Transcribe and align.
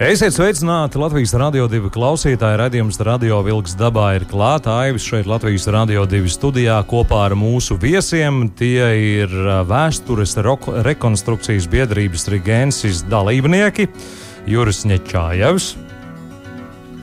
Esiet 0.00 0.32
sveicināti 0.32 0.96
Latvijas 0.96 1.34
Rādio 1.36 1.66
2 1.68 1.90
klausītāji. 1.92 2.56
Radījums 2.56 2.96
Radio 3.04 3.42
Vilks 3.44 3.74
dabā 3.76 4.14
ir 4.16 4.24
klāta. 4.24 4.78
Aivis 4.86 5.04
šeit 5.04 5.28
Latvijas 5.28 5.66
Rādio 5.68 6.06
2 6.08 6.32
studijā 6.32 6.78
kopā 6.88 7.26
ar 7.26 7.34
mūsu 7.36 7.76
viesiem. 7.76 8.46
Tie 8.56 8.80
ir 9.20 9.34
vēstures 9.68 10.32
rekonstrukcijas 10.88 11.68
biedrības 11.68 12.24
Rigensis 12.32 13.04
dalībnieki 13.04 13.90
Juris 14.48 14.86
Nečājevs. 14.88 15.74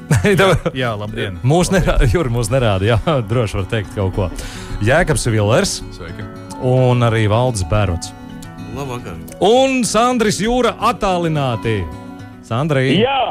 jā, 0.25 0.49
jā, 0.73 0.95
labdien! 0.97 1.37
Mūsu 1.45 1.77
nerāda, 1.77 2.09
Juri 2.15 2.33
mūs 2.33 2.49
nerāda, 2.49 2.89
jā, 2.95 2.99
droši 3.29 3.61
var 3.61 3.69
teikt 3.69 3.93
kaut 3.93 4.17
ko. 4.17 4.31
Jēkabs 4.81 5.29
Villers 5.29 5.77
Sveiki. 5.93 6.25
un 6.65 7.05
arī 7.05 7.27
Valdis 7.29 7.69
Bērots. 7.69 8.15
Labvakar. 8.73 9.21
Un 9.45 9.83
Sandris 9.85 10.41
Jūra 10.41 10.73
attālināti. 10.89 11.83
Sandrija. 12.49 12.97
Jā, 12.97 13.21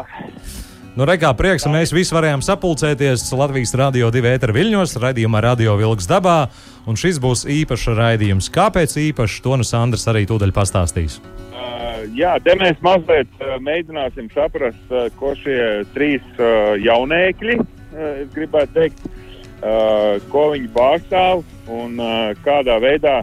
Nu, 0.99 1.05
Reikā 1.07 1.29
prieks, 1.39 1.63
ka 1.63 1.71
mēs 1.71 1.93
visi 1.95 2.11
varējām 2.11 2.41
sapulcēties 2.43 3.23
Latvijas 3.39 3.71
Rādio 3.79 4.09
2 4.11 4.33
ēteru 4.33 4.57
viļņos, 4.57 4.97
raidījumā 4.99 5.45
Radio 5.45 5.77
Vilks 5.79 6.09
dabā. 6.11 6.49
Un 6.91 6.99
šis 6.99 7.21
būs 7.23 7.45
īpašs 7.47 7.93
raidījums. 7.95 8.49
Kāpēc 8.51 8.97
īpašs? 9.05 9.37
To 9.45 9.61
nu 9.61 9.67
Sandrs 9.69 10.09
arī 10.11 10.25
tūdaļ 10.27 10.51
pastāstīs. 10.57 11.21
uh, 11.55 12.03
jā, 12.19 12.33
te 12.43 12.57
mēs 12.59 12.83
mazliet 12.83 13.31
uh, 13.39 13.55
mēģināsim 13.63 14.27
saprast, 14.35 14.91
uh, 14.91 15.07
ko 15.21 15.37
šie 15.39 15.85
trīs 15.95 16.27
uh, 16.41 16.75
jaunēkļi, 16.83 17.61
uh, 17.63 18.03
es 18.25 18.35
gribētu 18.35 18.75
teikt, 18.81 19.07
uh, 19.07 20.19
ko 20.35 20.49
viņi 20.57 20.73
pārstāv 20.75 21.47
un 21.71 22.01
kādā 22.43 22.81
veidā 22.83 23.21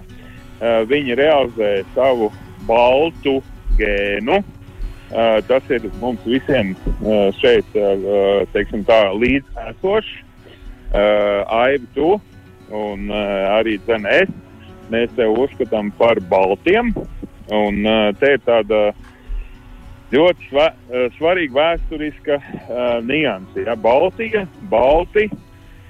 viņi 0.87 1.15
realizē 1.19 1.71
savu 1.91 2.29
baltu 2.69 3.41
gēnu. 3.75 4.39
Tas 5.09 5.67
ir 5.69 5.85
mums 6.01 6.23
visiem 6.25 6.73
šeit, 7.37 7.67
tā, 7.75 9.01
līdzesošs. 9.13 10.13
Uh, 10.95 11.41
Aivi, 11.51 11.87
tu 11.95 12.15
un 12.73 13.09
arī 13.11 13.77
dzen 13.83 14.05
es. 14.09 14.31
Mēs 14.93 15.11
tevi 15.17 15.33
uzskatām 15.43 15.91
par 15.97 16.21
baltiem. 16.29 16.93
Un 17.53 17.81
te 18.19 18.31
ir 18.35 18.41
tāda 18.45 18.79
ļoti 20.13 20.49
sva, 20.49 20.69
svarīga 21.17 21.57
vēsturiska 21.57 22.39
nianse. 23.05 23.65
Ja? 23.65 23.75
Baltija, 23.75 24.45
Balti 24.71 25.27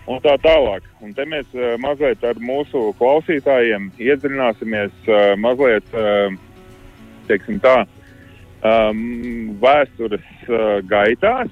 un 0.07 0.19
tā 0.23 0.35
tālāk. 0.43 0.87
Un 1.03 1.13
te 1.15 1.27
mēs 1.27 1.51
mazliet 1.83 2.23
ar 2.23 2.39
mūsu 2.43 2.89
klausītājiem 2.99 3.91
iedziļināsimies 3.99 5.11
mazliet, 5.43 5.91
teiksim 7.29 7.59
tā, 7.63 7.83
um, 8.65 9.55
vēstures 9.61 10.25
uh, 10.49 10.79
gaitās, 10.89 11.51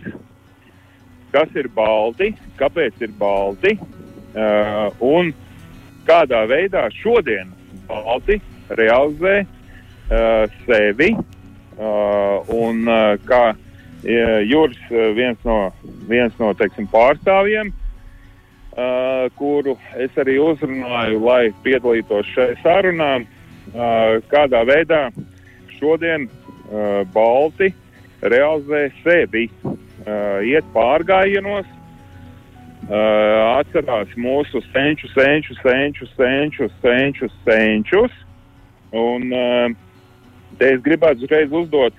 kas 1.34 1.58
ir 1.58 1.70
balti, 1.74 2.34
kāpēc 2.60 3.02
ir 3.04 3.14
balti 3.20 3.76
uh, 3.78 4.90
un 5.04 5.34
kādā 6.08 6.44
veidā 6.50 6.88
šodien 7.00 7.54
balti 7.90 8.40
realizē 8.70 9.44
uh, 9.44 10.46
sevi. 10.66 11.14
Uh, 11.74 12.52
un 12.54 12.84
uh, 12.86 13.16
kā 13.26 13.46
uh, 13.50 14.36
Juris, 14.46 14.78
uh, 14.92 15.08
viens 15.18 15.40
no, 15.42 15.72
viens 16.06 16.36
no 16.38 16.52
teiksim, 16.54 16.86
pārstāvjiem, 16.92 17.72
uh, 17.74 19.26
kuru 19.40 19.74
es 19.98 20.14
arī 20.22 20.36
uzrunāju, 20.44 21.18
lai 21.26 21.48
piedalītos 21.66 22.30
šajā 22.36 22.60
sarunā, 22.62 23.10
uh, 23.24 24.22
kādā 24.30 24.62
veidā 24.70 25.08
šodien 25.80 26.30
uh, 26.30 26.43
Balti 27.14 27.74
realizē 28.24 28.88
sevi, 29.02 29.50
uh, 29.64 30.40
iet 30.48 30.68
pārgājienos, 30.76 31.68
uh, 31.68 31.82
atcerās 33.60 34.14
mūsu 34.16 34.62
senču, 34.72 35.10
senču, 35.12 35.58
senču, 35.62 36.08
senču, 36.16 36.70
senču, 36.82 37.30
senčus. 37.44 38.20
Un 38.94 39.32
te 40.60 40.68
es 40.70 40.82
gribētu 40.86 41.26
uzreiz 41.26 41.50
uzdot, 41.50 41.98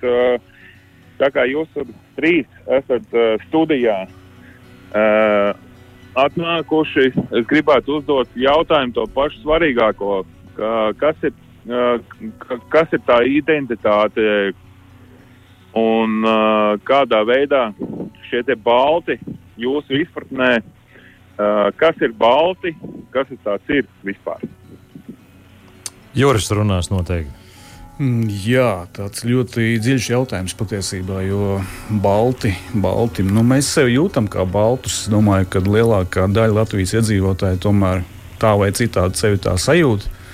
tā 1.19 1.27
kā 1.35 1.43
jūs 1.43 1.67
trīs 2.15 2.47
esat 2.71 3.03
studijā 3.49 3.97
atnākuši, 6.15 7.09
es 7.35 7.49
gribētu 7.49 7.97
uzdot 7.99 8.31
jautājumu 8.39 8.95
to 8.95 9.03
pašu 9.11 9.41
svarīgāko, 9.43 10.21
ka, 10.55 10.71
kas 11.01 11.27
ir 11.27 11.35
kas 11.65 12.93
ir 12.93 13.01
tā 13.07 13.21
identitāte 13.25 14.53
un 15.75 16.21
kādā 16.85 17.21
veidā 17.25 17.69
šie 18.29 18.43
balti 18.63 19.17
jūsu 19.57 20.01
izpratnē, 20.01 20.59
kas 21.77 22.03
ir 22.03 22.13
balti, 22.13 22.75
kas 23.11 23.31
ir 23.31 23.39
tāds 23.43 23.73
ir 23.73 23.89
vispār. 24.03 24.43
Juris 26.15 26.51
runās 26.51 26.91
noteikti. 26.91 27.43
Mm, 27.95 28.27
Jā, 28.43 28.87
tāds 28.91 29.23
ļoti 29.23 29.77
dziļš 29.79 30.09
jautājums 30.11 30.55
patiesībā, 30.59 31.21
jo 31.23 31.61
balti, 32.03 32.51
balti 32.75 33.23
nu, 33.23 33.43
mēs 33.47 33.69
sevi 33.71 33.95
jūtam 33.95 34.27
kā 34.31 34.43
baltus. 34.43 35.05
Es 35.05 35.11
domāju, 35.11 35.47
ka 35.47 35.63
lielākā 35.63 36.27
daļa 36.27 36.57
Latvijas 36.59 36.97
iedzīvotāju 36.99 37.61
tomēr 37.63 38.03
tā 38.39 38.51
vai 38.59 38.73
citādi 38.75 39.19
sevi 39.19 39.39
tā 39.43 39.55
sajūt. 39.59 40.07
Uh, 40.07 40.24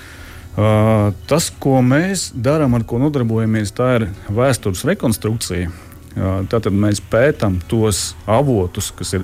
tas, 0.55 1.49
ko 1.63 1.77
mēs 1.85 2.29
darām, 2.35 2.75
ar 2.75 2.83
ko 2.87 2.99
nodarbojamies, 3.01 3.71
tā 3.77 3.93
ir 3.99 4.07
vēstures 4.35 4.83
rekonstrukcija. 4.89 5.71
Uh, 6.11 6.41
tātad 6.51 6.75
mēs 6.75 6.99
pētām 7.07 7.61
tos 7.71 8.11
avotus, 8.27 8.89
kas 8.91 9.13
ir 9.15 9.23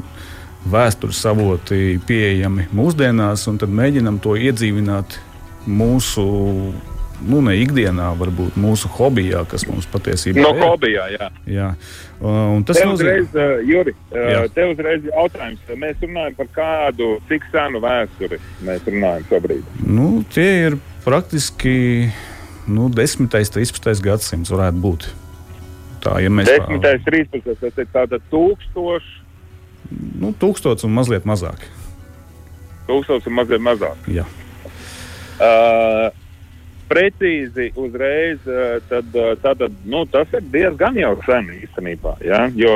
vēstures 0.71 1.19
avoti 1.27 1.97
pieejami 2.07 2.69
mūsdienās, 2.75 3.43
un 3.51 3.57
tad 3.59 3.73
mēģinām 3.75 4.21
to 4.23 4.37
iedzīvināt 4.39 5.17
mūsu 5.67 6.23
nu, 7.27 7.41
ne 7.41 7.55
ikdienā, 7.59 8.11
varbūt 8.19 8.55
mūsu 8.61 8.87
hobijā, 8.93 9.41
kas 9.49 9.65
mums 9.67 9.87
patiesībā 9.91 10.39
No 10.45 10.51
ir. 10.55 10.61
hobijā, 10.63 11.07
jā. 11.17 11.29
Jā. 11.49 11.69
Uh, 12.21 12.61
tas 12.65 12.77
nozīmē, 12.79 12.93
uzreiz, 12.93 13.31
uh, 13.35 13.59
Juri, 13.67 13.93
Jā. 14.13 14.43
uh, 14.45 14.51
te 14.53 14.65
uzreiz 14.71 15.03
jautājums. 15.11 15.63
Mēs 15.81 15.99
runājam 16.05 16.35
par 16.39 16.47
kādu, 16.55 17.09
cik 17.27 17.43
senu 17.51 17.81
vēsturi 17.83 18.39
mēs 18.65 18.85
runājam 18.87 19.25
šobrīd. 19.31 19.63
nu, 19.83 20.23
tie 20.33 20.51
ir 20.69 20.77
praktiski 21.07 22.09
nu, 22.67 22.89
10. 22.89 23.19
un 23.23 23.29
13. 23.31 24.03
gadsimts 24.03 24.51
varētu 24.51 24.81
būt. 24.83 25.07
Tā, 26.03 26.17
ja 26.19 26.31
mēs 26.31 26.49
10. 26.51 26.83
13. 27.07 27.47
tas 27.47 27.79
ir 27.79 27.87
tātad 27.93 28.25
tūkstoši, 28.33 29.13
nu, 30.19 30.33
tūkstots 30.35 30.83
un 30.83 30.91
mazliet 30.97 31.23
mazāk. 31.23 31.63
tūkstoši 32.89 33.31
un 33.31 33.37
mazliet 33.39 33.63
mazāk. 33.63 34.11
Jā. 34.11 34.27
Uh, 35.37 36.09
precīzi 36.91 37.71
uzreiz, 37.79 38.43
uh, 38.43 38.77
tad, 38.91 39.15
uh, 39.15 39.33
tad 39.39 39.63
nu, 39.85 40.03
tas 40.11 40.27
ir 40.35 40.43
diezgan 40.51 40.99
jau 40.99 41.15
sen 41.23 41.51
īstenībā. 41.55 42.17
Ja? 42.25 42.47
Jo 42.51 42.75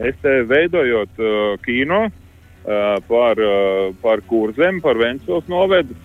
es 0.00 0.16
te 0.24 0.40
veidojot 0.48 1.20
uh, 1.20 1.56
kino 1.64 2.06
uh, 2.08 2.96
par, 3.08 3.36
uh, 3.36 3.90
par 4.00 4.24
kurzem, 4.28 4.80
par 4.80 5.00
Ventspils 5.00 5.48
novedu, 5.50 5.96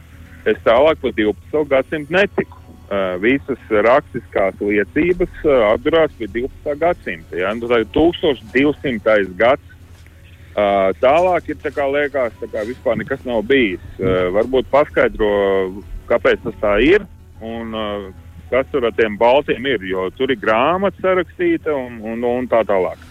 es 0.46 0.62
tālāk 0.66 1.02
par 1.02 1.16
12. 1.18 1.66
gadsimtu 1.72 2.16
netiku. 2.16 2.62
Uh, 2.86 3.16
visas 3.18 3.62
rakstiskās 3.82 4.60
liecības 4.62 5.40
uh, 5.42 5.72
atdurās 5.72 6.12
pie 6.20 6.28
12. 6.30 6.76
gadsimta. 6.78 7.34
Ja? 7.40 7.54
Nu, 7.58 7.66
tā 7.72 7.80
ir 7.82 7.88
1200. 7.96 9.24
gads. 9.40 9.72
Uh, 10.54 10.94
tālāk 11.02 11.50
ir 11.50 11.58
tā 11.64 11.72
kā 11.74 11.88
liekas, 11.90 12.38
kā 12.54 12.62
vispār 12.68 13.00
nekas 13.02 13.26
nav 13.26 13.42
bijis. 13.50 13.82
Uh, 13.98 14.30
varbūt 14.38 14.70
paskaidro, 14.70 15.32
kāpēc 16.12 16.46
tas 16.46 16.62
tā 16.62 16.76
ir 16.86 17.10
un 17.42 17.74
uh, 17.74 18.06
kas 18.52 18.70
tur 18.72 18.86
ar 18.86 18.94
tiem 18.96 19.18
baltiem 19.18 19.66
ir. 19.66 19.84
Jo 19.90 20.08
tur 20.16 20.32
ir 20.32 20.40
grāmata 20.40 21.02
sarakstīta 21.02 21.74
un, 21.74 22.00
un, 22.06 22.24
un 22.24 22.48
tā 22.52 22.62
tālāk. 22.70 23.02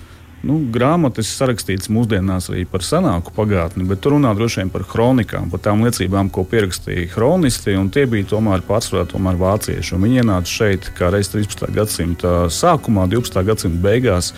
Nu, 0.44 0.58
grāmatas 0.73 1.31
sarakstītas 1.38 1.88
mūsdienās 1.93 2.50
arī 2.52 2.67
par 2.69 2.85
senāku 2.85 3.32
pagātni, 3.37 3.87
bet 3.88 4.02
tur 4.05 4.17
runā 4.17 4.35
droši 4.37 4.61
vien 4.61 4.73
par 4.75 4.85
kronikām, 4.88 5.49
par 5.52 5.62
tām 5.64 5.85
liecībām, 5.87 6.29
ko 6.32 6.44
pierakstīja 6.49 7.06
kronisti. 7.14 7.76
un 7.81 7.88
Tie 7.94 8.05
bija 8.11 8.29
tomēr 8.35 8.64
pārsvarā 8.67 9.06
tomēr 9.08 9.38
vācieši. 9.41 9.94
un 9.96 10.05
Viņi 10.05 10.20
ienāca 10.20 10.50
šeit 10.50 10.91
kā 10.99 11.08
reiz 11.14 11.32
13. 11.32 11.70
gadsimta 11.73 12.35
sākumā, 12.52 13.06
12. 13.08 13.41
gadsimta 13.46 13.81
beigās, 13.88 14.35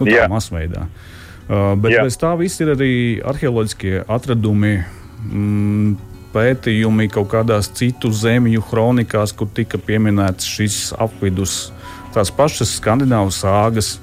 nu, 0.00 0.08
tā 0.08 0.26
masveidā. 0.32 0.88
Uh, 1.46 1.76
bet 1.78 1.94
Jā. 1.94 2.02
bez 2.02 2.18
tā 2.18 2.32
viss 2.38 2.58
ir 2.60 2.74
arī 2.74 2.92
arheoloģiskie 3.22 4.02
atradumi. 4.10 4.80
Mm, 5.30 5.94
pētījumi 6.36 7.06
kaut 7.12 7.30
kādās 7.32 7.70
citu 7.72 8.10
zemju 8.12 8.64
kronikās, 8.68 9.32
kur 9.32 9.48
tika 9.54 9.78
pieminēts 9.80 10.48
šis 10.50 10.80
apvidus, 11.00 11.70
tās 12.12 12.32
pašas 12.34 12.74
skandināvu 12.76 13.32
sāgas, 13.32 13.96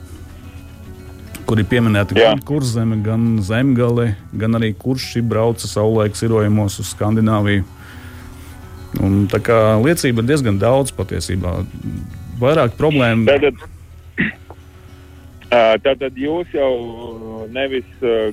kur 1.48 1.62
ir 1.62 1.68
pieminēta 1.70 2.16
gan 2.18 2.42
kurzeme, 2.46 2.98
gan 3.06 3.38
zemgale, 3.46 4.14
gan 4.34 4.60
arī 4.60 4.74
kurš 4.78 5.18
brauca 5.28 5.70
savulaik 5.70 6.18
sirojumos 6.20 6.80
uz 6.82 6.94
Skandināviju. 6.94 7.66
Un, 9.02 9.24
tā 9.32 9.40
kā 9.42 9.58
liecība 9.82 10.22
ir 10.22 10.30
diezgan 10.30 10.60
daudz 10.62 10.94
patiesībā. 10.94 11.64
Vairāk 12.42 12.76
problēmu. 12.78 13.26
Tātad, 13.26 13.64
tātad 15.88 16.20
jūs 16.20 16.54
jau 16.54 16.74
nevis 17.54 17.90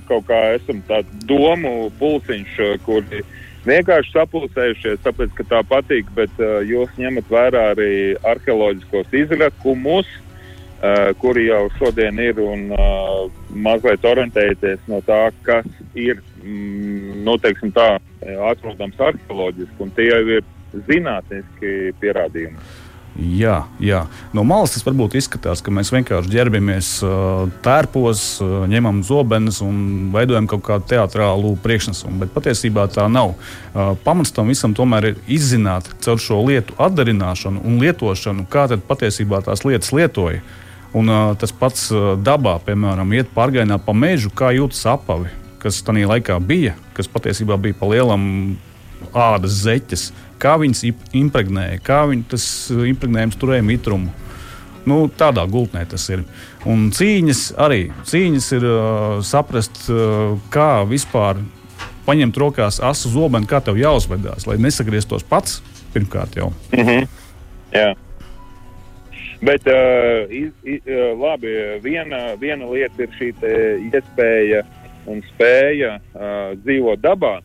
kaut 0.09 0.27
kā 0.29 0.41
esam 0.59 0.83
tāds 0.89 1.25
domu 1.29 1.89
pulciņš, 2.01 2.59
kuri 2.85 3.25
vienkārši 3.65 4.15
sapulcējušies, 4.15 5.01
tāpēc, 5.05 5.33
ka 5.37 5.47
tā 5.49 5.61
patīk, 5.69 6.09
bet 6.17 6.33
jūs 6.69 6.93
ņemat 7.01 7.33
vērā 7.33 7.65
arī 7.75 7.93
arheoloģiskos 8.29 9.17
izrakumus, 9.25 10.09
kuri 11.21 11.47
jau 11.47 11.65
šodien 11.77 12.19
ir 12.23 12.39
un 12.41 12.71
mazliet 13.53 14.05
orientēties 14.07 14.87
no 14.89 15.03
tā, 15.05 15.27
kas 15.45 15.67
ir, 15.95 16.23
mm, 16.43 17.21
nu, 17.27 17.37
tā, 17.41 17.89
atrodams 18.51 19.01
arheoloģiski, 19.11 19.77
un 19.81 19.91
tie 19.97 20.09
jau 20.09 20.23
ir 20.39 20.47
zinātniski 20.89 21.93
pierādījumi. 22.01 22.71
Jā, 23.19 23.65
jā, 23.83 24.05
no 24.33 24.45
malas 24.47 24.71
tas 24.73 24.85
varbūt 24.87 25.17
izskatās, 25.19 25.61
ka 25.61 25.73
mēs 25.75 25.91
vienkārši 25.93 26.31
ģērbamies 26.31 26.91
tērpos, 27.65 28.23
ņemam 28.71 29.03
zobenus 29.05 29.59
un 29.67 30.13
veidojam 30.15 30.47
kaut 30.49 30.63
kādu 30.69 30.87
teātrālu 30.93 31.57
priekšnesumu. 31.61 32.21
Bet 32.23 32.33
patiesībā 32.37 32.87
tā 32.95 33.09
nav. 33.11 33.35
Pamats 34.07 34.33
tam 34.37 34.49
visam 34.53 34.77
tomēr 34.79 35.11
ir 35.11 35.21
izzināt 35.27 35.91
caur 36.07 36.23
šo 36.23 36.39
lietu 36.47 36.79
atdarināšanu 36.81 37.65
un 37.67 37.83
lietošanu, 37.83 38.47
kā 38.51 38.69
tad 38.71 38.87
patiesībā 38.89 39.43
tās 39.45 39.67
lietas 39.67 39.93
lietoja. 39.97 40.41
Un, 40.97 41.11
tas 41.39 41.53
pats 41.55 41.85
dabā, 42.19 42.57
piemēram, 42.67 43.13
iet 43.15 43.29
pārgājienā 43.35 43.77
pa 43.85 43.93
mežu, 43.95 44.33
kā 44.35 44.51
jūtas 44.57 44.83
apavi, 44.91 45.31
kas 45.63 45.79
tajā 45.87 46.09
laikā 46.11 46.39
bija, 46.43 46.75
kas 46.97 47.07
patiesībā 47.07 47.55
bija 47.63 47.79
pa 47.79 47.87
lielam 47.93 48.25
ādas 49.15 49.61
zeķes 49.63 50.09
kā 50.41 50.57
viņas 50.61 50.85
impregnēja, 51.17 51.79
kā 51.85 52.03
viņi 52.11 52.27
tas 52.33 52.45
uh, 52.73 52.85
impregnējums 52.91 53.39
turēja 53.41 53.67
mitrumu. 53.67 54.13
Nu, 54.89 55.05
tādā 55.13 55.45
gultnē 55.45 55.85
tas 55.89 56.07
ir. 56.09 56.25
Un 56.69 56.89
cīņas 56.97 57.43
arī 57.61 57.83
cīņas 58.09 58.53
ir 58.57 58.67
uh, 58.67 59.19
saprast, 59.27 59.83
uh, 59.93 60.39
kā 60.53 60.83
vispār 60.89 61.43
paņemt 62.07 62.39
rokās 62.41 62.81
asu 62.85 63.13
zobenu, 63.13 63.49
kā 63.49 63.61
tev 63.65 63.79
jāuzvedās, 63.79 64.49
lai 64.49 64.57
nesagrieztos 64.63 65.27
pats 65.29 65.61
pirmkārt 65.95 66.39
jau. 66.41 66.53
Mm 66.73 66.87
-hmm. 66.87 67.09
Jā. 67.75 67.95
Bet 69.41 69.65
uh, 69.67 70.29
iz, 70.29 70.51
iz, 70.69 70.83
uh, 70.85 71.15
labi, 71.17 71.55
viena, 71.81 72.35
viena 72.37 72.67
lieta 72.69 73.07
ir 73.07 73.15
šī 73.17 73.31
iespēja 73.89 74.67
un 75.09 75.23
spēja 75.31 75.95
uh, 75.97 76.53
dzīvot 76.61 77.01
dabā. 77.01 77.39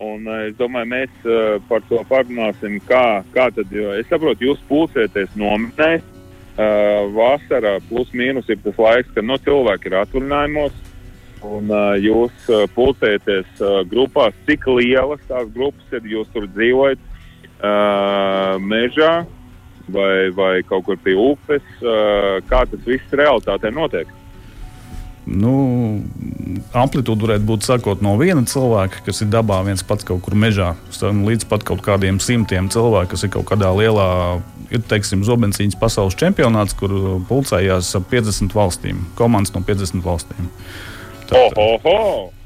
Un, 0.00 0.24
uh, 0.24 0.46
es 0.48 0.56
domāju, 0.56 0.88
mēs 0.94 1.28
uh, 1.28 1.58
par 1.68 1.84
to 1.90 2.00
parunāsim, 2.08 2.78
kā, 2.88 3.20
kā 3.36 3.50
tad, 3.52 3.76
es 3.98 4.08
saprotu, 4.08 4.48
jūs 4.48 4.64
pulsēties 4.70 5.36
nometnē. 5.36 6.00
Uh, 6.54 7.10
vasarā 7.10 7.76
plus 7.90 8.08
mīnus 8.14 8.48
ir 8.48 8.60
tas 8.62 8.76
laiks, 8.78 9.10
kad 9.12 9.26
no 9.26 9.34
nu, 9.34 9.44
cilvēki 9.44 9.90
ir 9.90 10.00
atvaļinājumos. 10.00 10.82
Un 11.44 11.68
uh, 11.68 11.92
jūs 12.00 12.48
uh, 12.48 12.64
pulcēties 12.72 13.60
uh, 13.60 13.82
grupās, 13.90 14.36
cik 14.48 14.64
lielas 14.78 15.20
tās 15.28 15.50
grupas 15.52 15.92
ir, 15.92 16.06
jūs 16.14 16.30
tur 16.32 16.46
dzīvojat 16.54 17.02
uh, 17.04 18.54
mežā 18.64 19.26
vai, 19.92 20.30
vai 20.36 20.52
kaut 20.68 20.86
kur 20.88 21.00
pie 21.00 21.16
upes. 21.18 21.64
Kā 22.50 22.64
tas 22.70 22.84
viss 22.86 23.16
realitātē 23.16 23.72
notiek? 23.74 24.10
Nu, 25.24 25.54
amplitūda 26.76 27.24
varētu 27.24 27.46
būt 27.48 27.64
sākot 27.64 28.02
no 28.04 28.12
viena 28.20 28.44
cilvēka, 28.48 29.00
kas 29.06 29.22
ir 29.24 29.30
dabā, 29.32 29.62
viens 29.64 29.80
pats 29.86 30.04
kaut 30.04 30.20
kur 30.26 30.36
mežā, 30.36 30.74
līdz 31.00 31.48
pat 31.48 31.64
kaut 31.64 31.80
kādiem 31.84 32.18
simtiem 32.20 32.68
cilvēku, 32.72 33.14
kas 33.14 33.24
ir 33.24 33.32
kaut 33.32 33.48
kādā 33.48 33.70
lielā, 33.72 34.08
ir 34.68 34.84
teiksim, 34.84 35.24
zobencīņas 35.24 35.80
pasaules 35.80 36.18
čempionāts, 36.20 36.76
kur 36.76 36.92
pulcējās 37.30 37.94
ap 37.96 38.10
50 38.12 38.52
valstīm, 38.52 39.00
komandas 39.16 39.54
no 39.56 39.64
50 39.64 40.04
valstīm. 40.04 40.52
Tad, 41.30 41.56
oh, 41.56 41.56
oh, 41.56 41.88
oh. 41.88 42.43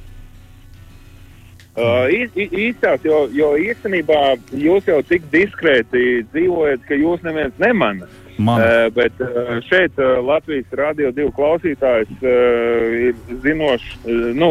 Uh, 1.79 2.09
īstās, 2.35 3.05
jo, 3.07 3.29
jo 3.31 3.53
īstenībā 3.63 4.23
jūs 4.51 4.89
jau 4.89 4.99
tik 5.07 5.29
diskrēti 5.31 6.25
dzīvojat, 6.33 6.83
ka 6.89 6.97
jūs 6.99 7.23
neviens 7.23 7.55
nemanāt. 7.63 8.17
Man. 8.39 8.63
Uh, 8.63 8.89
bet 8.95 9.15
uh, 9.23 9.57
šeit 9.67 9.95
uh, 9.99 10.19
Latvijas 10.23 10.75
radio 10.79 11.11
divu 11.15 11.31
klausītājs 11.35 12.11
uh, 12.19 12.99
ir 13.09 13.39
zinošs, 13.45 13.97
uh, 14.05 14.29
nu, 14.35 14.51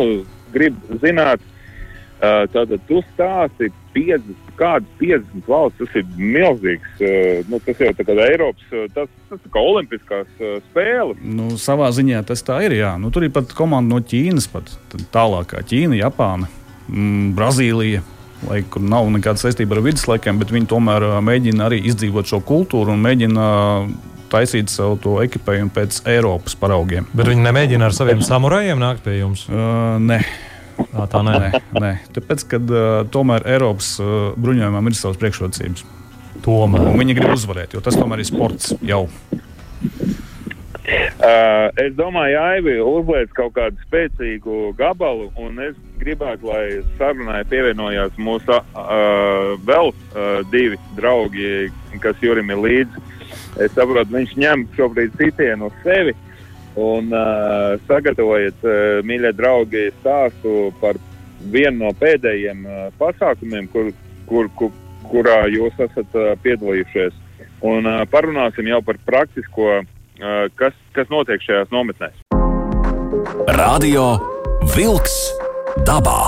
grib 0.56 0.76
zināt, 1.04 1.44
uh, 1.44 2.46
tātad 2.52 2.84
tu 2.88 3.00
stāsti 3.14 3.70
50, 3.96 4.52
kādas 4.60 4.92
50 5.00 5.48
valsts, 5.52 5.80
tas 5.84 5.96
ir 6.00 6.08
milzīgs, 6.20 7.02
nu, 7.50 7.60
tas 7.66 7.82
jau 7.82 7.90
tā 7.98 8.06
kā 8.08 8.16
Eiropas, 8.28 8.76
tas, 8.94 9.10
tas 9.30 9.50
kā 9.54 9.64
olimpiskās 9.64 10.30
spēles. 10.70 11.20
Nu, 11.24 11.50
savā 11.62 11.90
ziņā 11.96 12.22
tas 12.28 12.44
tā 12.46 12.60
ir, 12.68 12.76
jā. 12.78 12.96
Nu, 13.02 13.12
tur 13.14 13.26
ir 13.26 13.34
pat 13.34 13.56
komanda 13.58 13.96
no 13.96 14.04
Ķīnas, 14.04 14.50
pat 14.54 14.72
tālākā 15.14 15.64
Ķīna, 15.66 15.98
Japāna, 16.02 16.50
mm, 16.88 17.34
Brazīlija 17.38 18.04
lai 18.46 18.62
kur 18.70 18.84
nav 18.86 19.08
nekāda 19.10 19.42
saistība 19.42 19.78
ar 19.78 19.84
viduslaikiem, 19.86 20.38
bet 20.38 20.52
viņi 20.54 20.70
tomēr 20.70 21.06
mēģina 21.26 21.66
arī 21.68 21.80
izdzīvot 21.90 22.30
šo 22.30 22.42
kultūru 22.46 22.94
un 22.94 23.02
mēģina 23.02 23.48
taisīt 24.32 24.72
savu 24.72 24.98
to 25.02 25.16
ekipējumu 25.24 25.72
pēc 25.74 26.02
Eiropas 26.12 26.58
paraugiem. 26.60 27.08
Bet 27.16 27.30
viņi 27.32 27.46
nemēģina 27.48 27.88
ar 27.88 27.96
saviem 27.96 28.22
samurajiem 28.26 28.82
nākt 28.82 29.06
pie 29.06 29.18
jums? 29.22 29.46
Uh, 29.50 29.98
ne. 30.04 30.20
À, 30.94 31.08
tā 31.10 31.24
nē. 31.26 31.38
nē, 31.42 31.62
nē. 31.82 31.92
Tāpēc, 32.14 32.46
ka 32.52 32.62
uh, 32.62 32.88
tomēr 33.14 33.48
Eiropas 33.56 33.96
uh, 34.04 34.34
bruņojumam 34.38 34.92
ir 34.92 35.00
savas 35.00 35.20
priekšrocības. 35.22 35.86
Tomēr. 36.46 36.92
Un 36.92 37.02
viņi 37.02 37.18
grib 37.18 37.34
uzvarēt, 37.34 37.74
jo 37.74 37.82
tas 37.84 37.98
tomēr 37.98 38.22
ir 38.22 38.30
sports 38.30 38.76
jau. 38.86 39.08
Uh, 41.18 41.72
es 41.82 41.96
domāju, 41.98 42.38
Aivi 42.38 42.76
uzliek 42.78 43.32
kaut 43.34 43.56
kādu 43.56 43.80
spēcīgu 43.88 44.76
gabalu, 44.78 45.32
un 45.42 45.56
es 45.66 45.74
gribētu, 45.98 46.46
lai 46.46 46.84
sarunai 47.00 47.40
pievienojās 47.50 48.20
mūsu 48.22 48.54
uh, 48.54 49.56
vēl 49.66 49.90
uh, 49.90 50.28
divi 50.52 50.78
draugi, 51.00 51.72
kas 52.04 52.22
Jurim 52.22 52.54
ir 52.54 52.62
līdzi. 52.62 53.02
Es 53.66 53.74
saprotu, 53.74 54.14
viņš 54.14 54.36
ņem 54.44 54.68
šobrīd 54.78 55.18
sitienu 55.18 55.72
uz 55.72 55.82
sevi. 55.82 56.14
Un 56.78 57.10
uh, 57.10 57.82
sagatavojiet, 57.90 58.62
uh, 58.62 59.02
mīļie 59.02 59.34
draugi, 59.42 59.88
stāstu 60.04 60.70
par 60.78 61.02
vienu 61.50 61.88
no 61.88 61.94
pēdējiem 61.98 62.62
uh, 62.62 62.88
pasākumiem, 63.02 63.74
kur, 63.74 63.90
kur, 64.30 64.54
kur, 64.62 64.78
kurā 65.10 65.48
jūs 65.50 65.82
esat 65.82 66.14
uh, 66.14 66.36
piedalījušies. 66.46 67.18
Un 67.66 67.90
uh, 67.90 68.04
parunāsim 68.14 68.70
jau 68.70 68.84
par 68.86 69.02
praktisko 69.10 69.72
uh, 69.80 69.94
kas, 70.58 70.76
kas 70.98 71.10
notiek 71.14 71.42
šajās 71.46 71.74
nometnēs. 71.74 72.16
Radio 73.58 74.10
Wolks 74.76 75.18
dabā. 75.88 76.22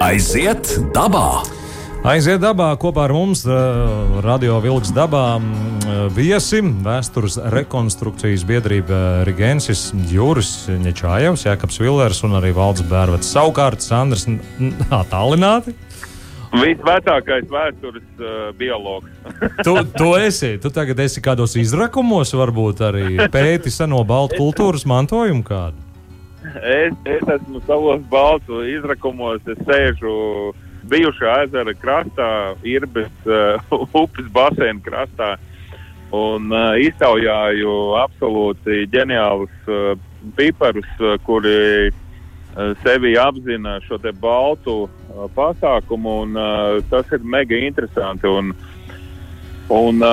Aiziet 0.00 0.76
dabā! 0.94 1.42
Aiziet 2.00 2.40
dabā 2.40 2.70
kopā 2.80 3.02
ar 3.04 3.12
mums, 3.12 3.42
Radio 4.24 4.54
Vilks 4.64 4.88
dabā, 4.96 5.36
viesi 6.16 6.62
vēstures 6.64 7.36
rekonstrukcijas 7.52 8.46
biedrība 8.48 9.20
Rigensis 9.28 9.90
Juris 10.08 10.64
Ņečājevs, 10.80 11.44
Jākaps 11.44 11.76
Villers 11.82 12.22
un 12.24 12.38
arī 12.40 12.54
Valds 12.56 12.80
Bērvets. 12.88 13.28
Savukārt 13.34 13.84
Sandrs 13.84 14.24
attālināti 14.88 15.76
Visvecākais 16.50 17.46
vēstures 17.46 18.06
uh, 18.18 18.48
biologs. 18.58 19.10
tu, 19.66 19.76
tu 19.94 20.08
esi, 20.18 20.56
tu 20.62 20.72
tagad 20.74 20.98
esi 21.04 21.22
kādos 21.22 21.54
izrakumos, 21.60 22.32
varbūt 22.34 22.82
arī 22.88 23.04
pēti 23.30 23.70
seno 23.70 24.02
baltu 24.06 24.40
kultūras 24.40 24.86
mantojumu 24.88 25.44
kādu. 25.46 25.78
Es, 26.64 26.96
es 27.06 27.22
esmu 27.36 27.62
savos 27.68 28.02
baltu 28.10 28.64
izrakumos, 28.66 29.44
es 29.46 29.62
sēžu 29.68 30.16
bijušā 30.90 31.44
ezera 31.44 31.76
krastā, 31.78 32.30
Irbes 32.66 33.30
uh, 33.30 33.62
upes 34.02 34.26
basēna 34.34 34.82
krastā 34.82 35.36
un 36.10 36.50
uh, 36.50 36.74
iztaujāju 36.82 37.74
absolūti 38.00 38.88
ģeniālus 38.90 39.70
uh, 39.70 39.92
piparus, 40.34 40.88
uh, 40.98 41.14
kuri 41.22 41.58
uh, 41.92 42.06
sevi 42.82 43.14
apzina 43.18 43.78
šo 43.86 43.98
te 44.02 44.12
baltu 44.12 44.88
Uh, 45.10 45.26
pasākumu, 45.34 46.10
un 46.22 46.36
uh, 46.38 46.76
tas 46.90 47.08
ir 47.10 47.24
mega 47.26 47.56
interesanti. 47.58 48.28
Un, 48.30 48.52
un, 49.74 50.04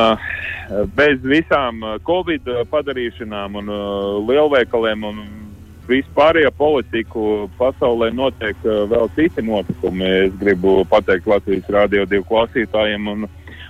bez 0.98 1.22
visām 1.22 1.84
Covid 2.06 2.50
padarīšanām 2.72 3.60
un 3.62 3.70
lielveikaliem 4.28 5.06
un 5.08 5.20
vispārējo 5.88 6.52
politiku 6.58 7.24
pasaulē 7.60 8.10
notiek 8.14 8.66
vēl 8.66 9.08
citi 9.16 9.46
notikumi. 9.46 10.10
Es 10.26 10.34
gribu 10.42 10.82
pateikt 10.90 11.30
Latvijas 11.30 11.70
Rādio 11.74 12.06
divu 12.10 12.26
klausītājiem, 12.28 13.08
un, 13.14 13.30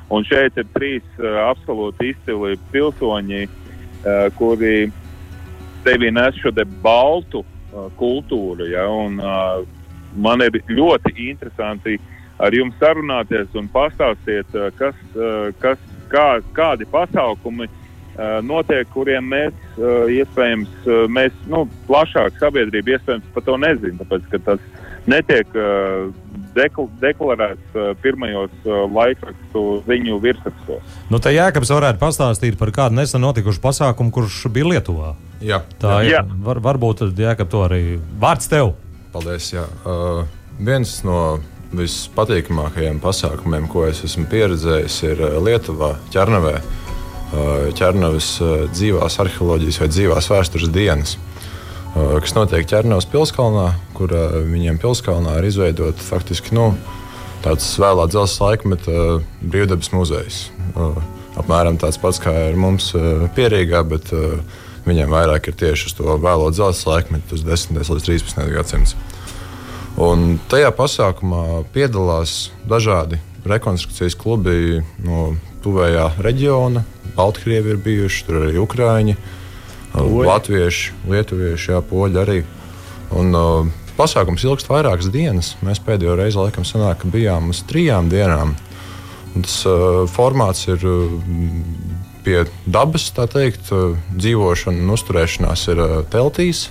un 0.10 0.28
šeit 0.28 0.58
ir 0.58 0.68
trīs 0.74 1.22
absolūti 1.44 2.12
izcili 2.16 2.58
pilsoņi, 2.74 3.46
kuri 4.40 4.74
sevi 5.86 6.12
nes 6.12 6.42
šo 6.42 6.56
te 6.56 6.66
baltu 6.84 7.46
kultūru. 8.00 8.68
Ja, 8.72 8.88
un, 8.92 9.20
uh, 9.22 9.64
man 10.16 10.44
ir 10.46 10.60
ļoti 10.68 11.16
interesanti 11.30 11.98
ar 12.42 12.54
jums 12.54 12.78
sarunāties 12.82 13.54
un 13.58 13.70
pastāstīt, 13.74 14.54
uh, 14.56 14.70
kas, 14.78 14.98
kas, 15.64 15.84
kā, 16.14 16.30
kādi 16.58 16.90
pasākumi 16.92 17.70
notiek, 18.42 18.88
kuriem 18.90 19.28
mēs 19.30 19.76
iespējams, 20.10 20.72
mēs, 21.14 21.36
nu, 21.54 21.68
plašāk 21.86 22.40
sabiedrība 22.42 22.96
iespējams 22.96 23.28
par 23.36 23.44
to 23.46 23.58
nezina, 23.62 24.00
tāpēc, 24.00 24.24
ka 24.32 24.40
tas 24.48 24.64
netiek 25.06 25.54
dekl 26.56 26.88
deklarēts 27.02 27.76
uh, 27.78 27.92
pirmajos 28.04 28.54
uh, 28.66 28.86
laikrakstu 28.94 29.64
ziņu 29.88 30.20
virsrakstos. 30.24 30.96
Nu, 31.12 31.20
te 31.24 31.34
Jēkabs 31.36 31.72
varētu 31.74 32.02
pastāstīt 32.02 32.58
par 32.60 32.72
kādu 32.76 32.98
nesen 33.00 33.22
notikušu 33.26 33.62
pasākumu, 33.64 34.14
kurš 34.16 34.44
bija 34.54 34.72
Lietuvā. 34.76 35.14
Jā, 35.44 35.62
Tā 35.82 36.00
ir. 36.06 36.16
Jā. 36.16 36.24
Var, 36.48 36.62
varbūt 36.66 37.04
tad 37.04 37.20
Jēkab 37.22 37.52
to 37.52 37.62
arī 37.68 37.82
vārds 38.22 38.50
tev. 38.52 38.74
paldies. 39.14 39.52
Jā. 39.54 39.68
Uh, 39.86 40.26
viens 40.60 41.00
no 41.06 41.40
vispatīkamākajiem 41.78 43.00
pasākumiem, 43.04 43.68
ko 43.72 43.86
es 43.90 44.00
esmu 44.08 44.26
pieredzējis, 44.32 44.98
ir 45.12 45.24
Lietuvā, 45.44 45.96
Černavē. 46.14 46.58
Černavas 47.76 48.38
dzīvās 48.72 49.18
arheoloģijas 49.20 49.82
vai 49.82 49.88
dzīvās 49.92 50.30
vēstures 50.32 50.70
dienas, 50.72 51.18
kas 52.22 52.34
notiek 52.38 52.68
Černavas 52.70 53.08
pilskalnā, 53.12 53.72
kur 53.98 54.14
uh, 54.14 54.40
viņiem 54.48 54.80
pilskalnā 54.82 55.38
ir 55.40 55.50
izveidota 55.50 56.04
faktiski 56.04 56.56
nu, 56.58 56.72
tāds 57.46 57.68
vēlā 57.82 58.08
dzelzceļa 58.12 58.50
laikmeta 58.50 58.94
uh, 58.94 59.28
brīvdabas 59.42 59.92
muzejs. 59.96 60.40
Uh, 60.74 60.98
apmēram 61.40 61.80
tāds 61.82 62.00
pats 62.02 62.22
kā 62.24 62.34
ir 62.50 62.58
mums 62.60 62.92
uh, 62.98 63.28
pierīgā, 63.38 63.84
bet 63.88 64.12
uh, 64.16 64.40
viņiem 64.88 65.12
vairāk 65.12 65.52
ir 65.52 65.58
tieši 65.60 65.90
uz 65.90 65.98
to 65.98 66.18
vēlo 66.24 66.50
dzelzceļa 66.54 66.94
laikmetu, 66.96 67.38
uz 67.38 67.46
10. 67.46 67.82
līdz 67.82 68.10
13. 68.10 68.44
gadsimtam. 68.56 69.14
Un 69.98 70.36
tajā 70.52 70.70
pasākumā 70.78 71.64
piedalās 71.74 72.52
dažādi 72.70 73.18
rekonstrukcijas 73.50 74.14
klubi 74.20 74.84
no 75.02 75.32
tuvējā 75.64 76.12
reģiona. 76.22 76.84
Baltkrievi 77.18 77.74
ir 77.74 77.80
bijuši, 77.82 78.26
tur 78.28 78.44
arī 78.44 78.60
Ukrāņi, 78.62 79.16
Latvieši, 80.04 80.94
Lietuvieši, 81.10 81.74
jā, 81.74 81.82
Poļi 81.82 82.22
arī. 82.22 82.40
Un, 83.18 83.34
uh, 83.34 83.86
pasākums 83.98 84.46
ilgst 84.46 84.70
vairākas 84.70 85.10
dienas. 85.14 85.56
Mēs 85.66 85.82
pēdējo 85.84 86.16
reizi 86.20 86.40
laikam 86.40 86.66
sanāk, 86.68 87.06
bijām 87.12 87.52
uz 87.54 87.64
trijām 87.68 88.12
dienām. 88.12 88.54
Un 89.36 89.46
tas 89.46 89.60
uh, 89.70 90.04
formāts 90.10 90.66
ir 90.70 90.84
uh, 90.88 91.14
pie 92.26 92.44
dabas, 92.66 93.10
tā 93.16 93.28
teikt, 93.32 93.72
uh, 93.74 93.98
dzīvošana 94.16 94.84
un 94.84 94.94
uzturēšanās 94.96 95.68
ir 95.74 95.84
uh, 95.84 95.96
teltīs. 96.14 96.68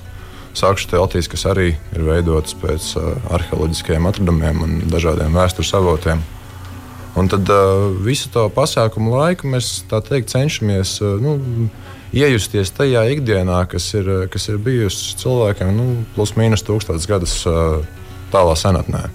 Sākšu 0.57 0.89
teltīs, 0.95 1.29
kas 1.29 1.45
arī 1.51 1.75
ir 1.75 2.07
veidotas 2.07 2.57
pēc 2.57 2.95
uh, 2.97 3.13
arheoloģiskiem 3.37 4.09
atradumiem 4.09 4.63
un 4.65 4.79
dažādiem 4.93 5.37
vēstures 5.37 5.75
avotiem. 5.77 6.23
Un 7.17 7.31
tad 7.33 7.49
uh, 7.49 7.91
visu 8.05 8.31
to 8.33 8.47
pasākumu 8.53 9.15
laiku 9.17 9.49
mēs 9.53 9.83
teikt, 9.89 10.33
cenšamies 10.33 10.99
uh, 11.05 11.17
nu, 11.21 11.37
iejusties 12.17 12.73
tajā 12.77 13.05
ikdienā, 13.15 13.63
kas 13.71 13.89
ir, 13.99 14.09
uh, 14.09 14.27
kas 14.33 14.49
ir 14.51 14.61
bijusi 14.63 15.17
cilvēkiem 15.21 15.73
nu, 15.77 15.87
plus 16.17 16.35
mīnus 16.39 16.65
tūkstotis 16.67 17.09
gadus 17.11 17.39
uh, 17.49 17.81
tālā 18.33 18.57
senatnē. 18.59 19.07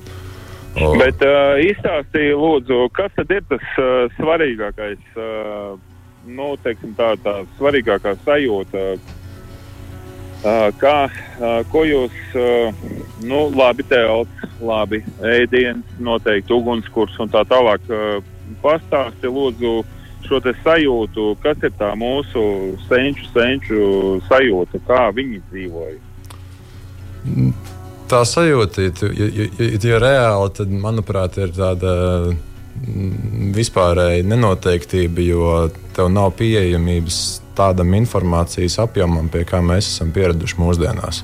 O, 0.80 0.94
Bet 0.96 1.20
uh, 1.28 1.60
izstāstīja, 1.60 2.38
lūdzu, 2.40 2.86
kas 2.96 3.12
tad 3.18 3.32
ir 3.36 3.44
tas 3.50 3.64
uh, 3.82 4.06
svarīgākais, 4.16 5.02
uh, 5.20 5.74
nu, 6.32 6.54
teiksim, 6.64 6.94
tā, 6.96 7.12
tā 7.26 7.42
svarīgākā 7.58 8.14
sajūta, 8.24 8.86
uh, 8.96 10.68
kā, 10.80 10.98
uh, 11.12 11.58
ko 11.74 11.84
jūs, 11.90 12.16
uh, 12.40 12.86
nu, 13.28 13.50
labi 13.52 13.84
telts, 13.90 14.48
labi 14.64 15.02
ēdienas, 15.20 15.98
noteikti 16.00 16.56
ugunskurs 16.56 17.20
un 17.20 17.34
tā 17.34 17.44
tālāk. 17.50 17.84
Uh, 17.92 18.22
pastāsti, 18.64 19.28
lūdzu, 19.32 19.82
šo 20.32 20.54
sajūtu, 20.64 21.28
kas 21.44 21.68
ir 21.68 21.74
tā 21.80 21.92
mūsu 22.00 22.44
senču, 22.88 23.28
senču 23.34 23.82
sajūta, 24.30 24.80
kā 24.88 25.10
viņi 25.16 25.42
dzīvoja. 25.52 26.00
tā 28.12 28.24
sajūta, 28.28 28.88
ja, 28.88 28.94
ja, 29.12 29.28
ja, 29.28 29.68
ja, 29.76 30.00
reāli, 30.02 30.54
tad, 30.58 30.72
manuprāt, 30.72 31.38
ir 31.40 31.54
tāda 31.56 31.94
mm, 32.32 33.52
vispārēja 33.56 34.26
nenoteiktība, 34.28 35.28
jo 35.28 35.52
tev 35.96 36.12
nav 36.12 36.34
pieejamības 36.40 37.22
tādam 37.58 37.94
informācijas 38.00 38.80
apjomam, 38.84 39.30
pie 39.32 39.44
kā 39.48 39.62
mēs 39.64 39.92
esam 39.94 40.12
pieraduši 40.16 40.60
mūsdienās. 40.60 41.24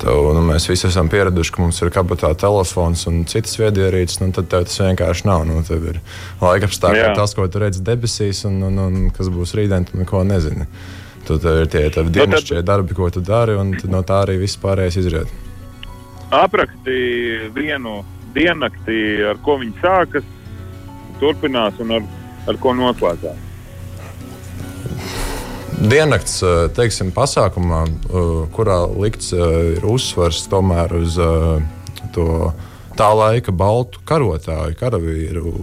Tev, 0.00 0.30
nu, 0.32 0.40
mēs 0.48 0.64
visi 0.70 0.86
esam 0.88 1.10
pieraduši, 1.12 1.52
ka 1.52 1.60
mums 1.60 1.80
ir 1.84 1.90
kabatā 1.92 2.30
telefons 2.40 3.02
un 3.10 3.20
citas 3.28 3.58
viedierīces, 3.60 4.22
nu, 4.22 4.30
tad 4.36 4.48
tev 4.52 4.64
tas 4.68 4.78
vienkārši 4.80 5.26
nav. 5.28 5.44
Nu, 5.48 5.60
tev 5.66 5.84
ir 5.92 5.98
laika 6.40 6.70
apstākļi, 6.70 7.10
tas, 7.18 7.34
ko 7.36 7.44
tu 7.52 7.60
redzi 7.60 7.84
debesīs, 7.84 8.46
un, 8.48 8.62
un, 8.70 8.80
un 8.86 9.10
kas 9.16 9.28
būs 9.32 9.52
rītdien, 9.58 9.84
tu 9.90 10.00
neko 10.00 10.22
nezini. 10.24 10.64
Tu 11.28 11.36
tev 11.42 11.60
ir 11.62 11.68
tie 11.72 11.84
tavi 11.92 12.14
dienasčie 12.16 12.62
darbi, 12.64 12.96
ko 12.96 13.10
tu 13.12 13.20
dari, 13.24 13.58
un 13.60 13.74
no 13.92 14.00
tā 14.08 14.22
arī 14.24 14.38
viss 14.40 14.60
pārējais 14.62 14.96
izriet. 15.02 15.36
Aprakstīja 16.32 17.50
vienu 17.52 18.00
diennakti, 18.32 19.02
ar 19.28 19.44
ko 19.44 19.58
viņi 19.60 19.76
sākas, 19.82 20.24
turpinās 21.20 21.76
un 21.84 21.98
ar, 21.98 22.10
ar 22.48 22.60
ko 22.62 22.72
noslēdzās. 22.78 23.49
Diennakts 25.80 26.42
eh, 26.44 26.66
teiksim, 26.76 27.08
pasākumā, 27.16 27.84
eh, 27.88 28.24
kurā 28.52 28.82
likts 29.00 29.32
eh, 29.32 29.78
ir 29.78 29.86
uzsvars 29.88 30.42
tomēr 30.52 30.92
uz 30.98 31.16
to 32.12 32.26
tā 32.98 33.08
laika 33.16 33.54
baltu 33.54 34.02
karotāju, 34.04 34.76
karavīru, 34.76 35.54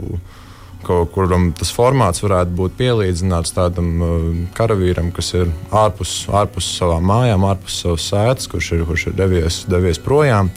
kuram 1.14 1.52
tas 1.58 1.70
formāts 1.76 2.24
varētu 2.24 2.56
būt 2.58 2.78
pielīdzināts 2.80 3.54
tādam 3.54 4.48
karavīram, 4.58 5.12
kas 5.14 5.34
ir 5.38 5.52
ārpus, 5.70 6.16
ārpus 6.34 6.72
savām 6.80 7.06
mājām, 7.12 7.46
ārpus 7.52 7.82
savas 7.84 8.10
sēdes, 8.10 8.50
kurš 8.50 8.72
ir, 8.74 8.86
kurš 8.90 9.08
ir 9.12 9.18
devies, 9.20 9.64
devies 9.70 10.02
projām. 10.02 10.50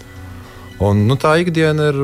Un, 0.80 1.04
nu, 1.10 1.18
tā 1.20 1.34
ikdiena 1.42 1.90
ir 1.90 2.02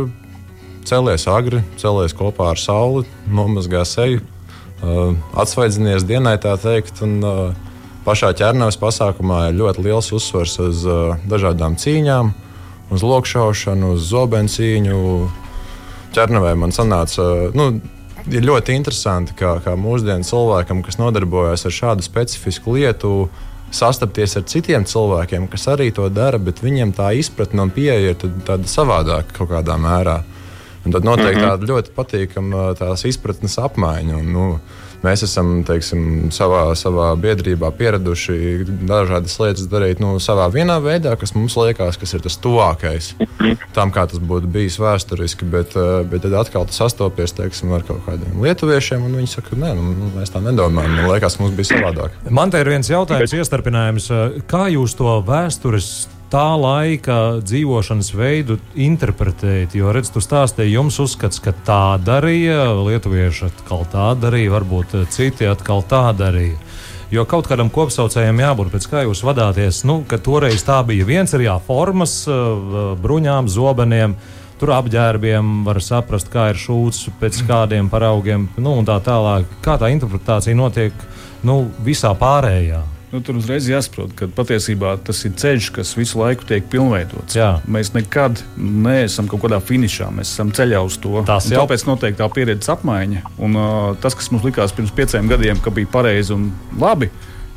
cēlies 0.89 1.29
agri, 1.31 1.63
cēlies 1.81 2.17
kopā 2.17 2.51
ar 2.53 2.61
sauli, 2.61 3.07
nomazgā 3.33 3.87
seju, 3.89 4.25
atsvaidzinies 4.83 6.05
dienai, 6.09 6.37
tā 6.43 6.57
teikt. 6.61 7.03
Un, 7.07 7.17
uh, 7.25 7.67
pašā 8.07 8.33
ķernavas 8.39 8.79
pasākumā 8.81 9.49
ir 9.51 9.59
ļoti 9.61 9.87
liels 9.87 10.13
uzsvars 10.15 10.59
uz 10.63 10.85
uh, 10.87 11.17
dažādām 11.29 11.79
cīņām, 11.81 12.31
uz 12.95 13.03
lokšaušanu, 13.03 13.97
uz 13.97 14.07
zobenu 14.13 14.53
cīņu. 14.53 15.01
Černavē 16.17 16.55
man 16.57 16.73
sanāca, 16.73 17.51
nu, 17.57 17.67
ir 18.31 18.47
ļoti 18.47 18.77
interesanti, 18.79 19.35
kā, 19.37 19.57
kā 19.65 19.75
mūsdienu 19.79 20.25
cilvēkam, 20.25 20.81
kas 20.87 21.01
nodarbojas 21.01 21.67
ar 21.69 21.75
šādu 21.75 22.07
specifisku 22.07 22.77
lietu, 22.79 23.29
sastapties 23.75 24.37
ar 24.39 24.47
citiem 24.49 24.87
cilvēkiem, 24.89 25.49
kas 25.51 25.67
arī 25.75 25.91
to 25.95 26.07
dara, 26.09 26.39
bet 26.39 26.63
viņiem 26.65 26.95
tā 26.97 27.11
izpratne 27.19 27.67
un 27.67 27.75
pieeja 27.75 28.15
ir 28.15 28.39
tāda 28.47 28.71
savādāka 28.71 29.41
kaut 29.41 29.51
kādā 29.53 29.77
mērā. 29.81 30.21
Un 30.87 30.95
tad 30.95 31.07
noteikti 31.07 31.43
tāda 31.43 31.67
ļoti 31.67 31.95
patīkama 31.97 32.71
tās 32.79 33.03
izpratnes 33.09 33.59
apmaiņa. 33.59 34.21
Un, 34.21 34.29
nu, 34.31 34.45
mēs 35.05 35.25
esam 35.27 35.61
teiksim, 35.67 36.31
savā, 36.35 36.69
savā 36.79 37.09
biedrībā 37.21 37.73
pieraduši 37.77 38.67
dažādas 38.87 39.37
lietas 39.43 39.69
darīt 39.71 40.01
nu, 40.03 40.17
savā 40.23 40.47
vienā 40.55 40.79
veidā, 40.85 41.17
kas 41.19 41.35
mums 41.37 41.57
liekas, 41.59 41.99
kas 42.01 42.17
ir 42.17 42.25
tas 42.25 42.39
tuvākais 42.43 43.13
tam, 43.77 43.93
kā 43.95 44.07
tas 44.11 44.23
būtu 44.23 44.51
bijis 44.53 44.79
vēsturiski. 44.83 45.49
Bet, 45.51 45.77
eh, 45.77 46.01
bet 46.09 46.25
tad 46.27 46.39
atkal 46.41 46.69
tu 46.71 46.77
sastopies 46.77 47.35
teiksim, 47.37 47.75
ar 47.77 47.87
kaut 47.87 48.05
kādiem 48.07 48.41
lietuviešiem, 48.47 49.05
un 49.07 49.19
viņi 49.21 49.33
saka, 49.37 49.59
nē, 49.59 49.75
nu, 49.79 50.11
mēs 50.17 50.35
tā 50.35 50.43
nedomājam. 50.45 50.97
Man 51.01 51.11
liekas, 51.13 51.37
ka 51.39 51.45
mums 51.45 51.57
bija 51.59 51.75
savādāk. 51.75 52.21
Man 52.31 52.55
te 52.55 52.63
ir 52.63 52.71
viens 52.71 52.91
jautājums, 52.91 53.35
iestarpinājums. 53.37 54.11
Kā 54.51 54.67
jūs 54.73 54.97
to 54.99 55.19
vēstures 55.27 56.07
tā 56.33 56.47
laika 56.59 57.17
dzīvošanas 57.45 58.13
veidu 58.17 58.59
interpretējat? 58.75 59.77
Jo, 59.79 59.93
redziet, 59.95 60.15
tu 60.17 60.23
stāstīji, 60.25 60.75
jums 60.77 60.99
uzskats, 61.03 61.41
ka 61.43 61.55
tā 61.67 61.97
darīja, 62.03 62.73
lietuvieši 62.87 63.49
atkal 63.51 63.87
tā 63.93 64.13
darīja, 64.19 64.55
varbūt 64.57 64.97
citi 65.15 65.49
atkal 65.51 65.85
tā 65.87 66.09
darīja. 66.17 66.59
Jo 67.15 67.23
kaut 67.29 67.47
kādam 67.47 67.69
kopsaucējam 67.71 68.41
jābūt, 68.43 68.73
pēc 68.73 68.89
kā 68.91 69.05
jūs 69.07 69.23
vadāties. 69.23 69.85
Nu, 69.87 70.01
ka 70.09 70.19
toreiz 70.19 70.65
tā 70.67 70.81
bija 70.87 71.07
viens 71.07 71.31
ir 71.39 71.45
jā, 71.47 71.55
formas, 71.63 72.25
eh, 72.27 72.35
bruņām, 72.99 73.47
zobeniem. 73.47 74.17
Tur 74.59 74.73
apģērbiem 74.73 75.63
var 75.67 75.79
saprast, 75.85 76.33
kā 76.33 76.49
ir 76.51 76.59
šūts, 76.59 77.11
pēc 77.21 77.43
kādiem 77.47 77.91
paraugiem, 77.93 78.49
nu, 78.57 78.73
un 78.81 78.89
tā 78.89 78.97
tālāk. 79.05 79.45
Kā 79.63 79.77
tā 79.79 79.93
interpretācija 79.93 80.57
notiek 80.57 80.93
nu, 81.45 81.71
visā 81.85 82.15
pārējā? 82.17 82.96
Nu, 83.13 83.21
tur 83.23 83.37
uzreiz 83.39 83.69
jāsaprot, 83.71 84.11
ka 84.19 84.27
patiesībā 84.35 84.97
tas 85.07 85.21
ir 85.29 85.37
ceļš, 85.39 85.69
kas 85.77 85.93
visu 85.95 86.19
laiku 86.19 86.47
tiek 86.49 86.65
pilnveidots. 86.73 87.37
Jā. 87.39 87.53
Mēs 87.71 87.93
nekad 87.95 88.43
neesam 88.59 89.29
kaut 89.31 89.45
kādā 89.45 89.61
finišā, 89.63 90.09
mēs 90.15 90.33
esam 90.35 90.51
ceļā 90.57 90.81
uz 90.89 90.99
to. 91.03 91.23
Tas 91.29 91.47
jau. 91.47 91.63
Tāpēc 91.63 91.87
noteikti 91.87 92.19
tā 92.19 92.27
pieredzes 92.35 92.73
apmaiņa 92.75 93.23
un 93.47 93.61
uh, 93.61 93.93
tas, 94.03 94.17
kas 94.19 94.33
mums 94.35 94.47
likās 94.47 94.75
pirms 94.75 94.95
pieciem 94.97 95.31
gadiem, 95.31 95.63
ka 95.63 95.71
bija 95.75 95.93
pareizi 95.93 96.35
un 96.35 96.51
labi. 96.83 97.13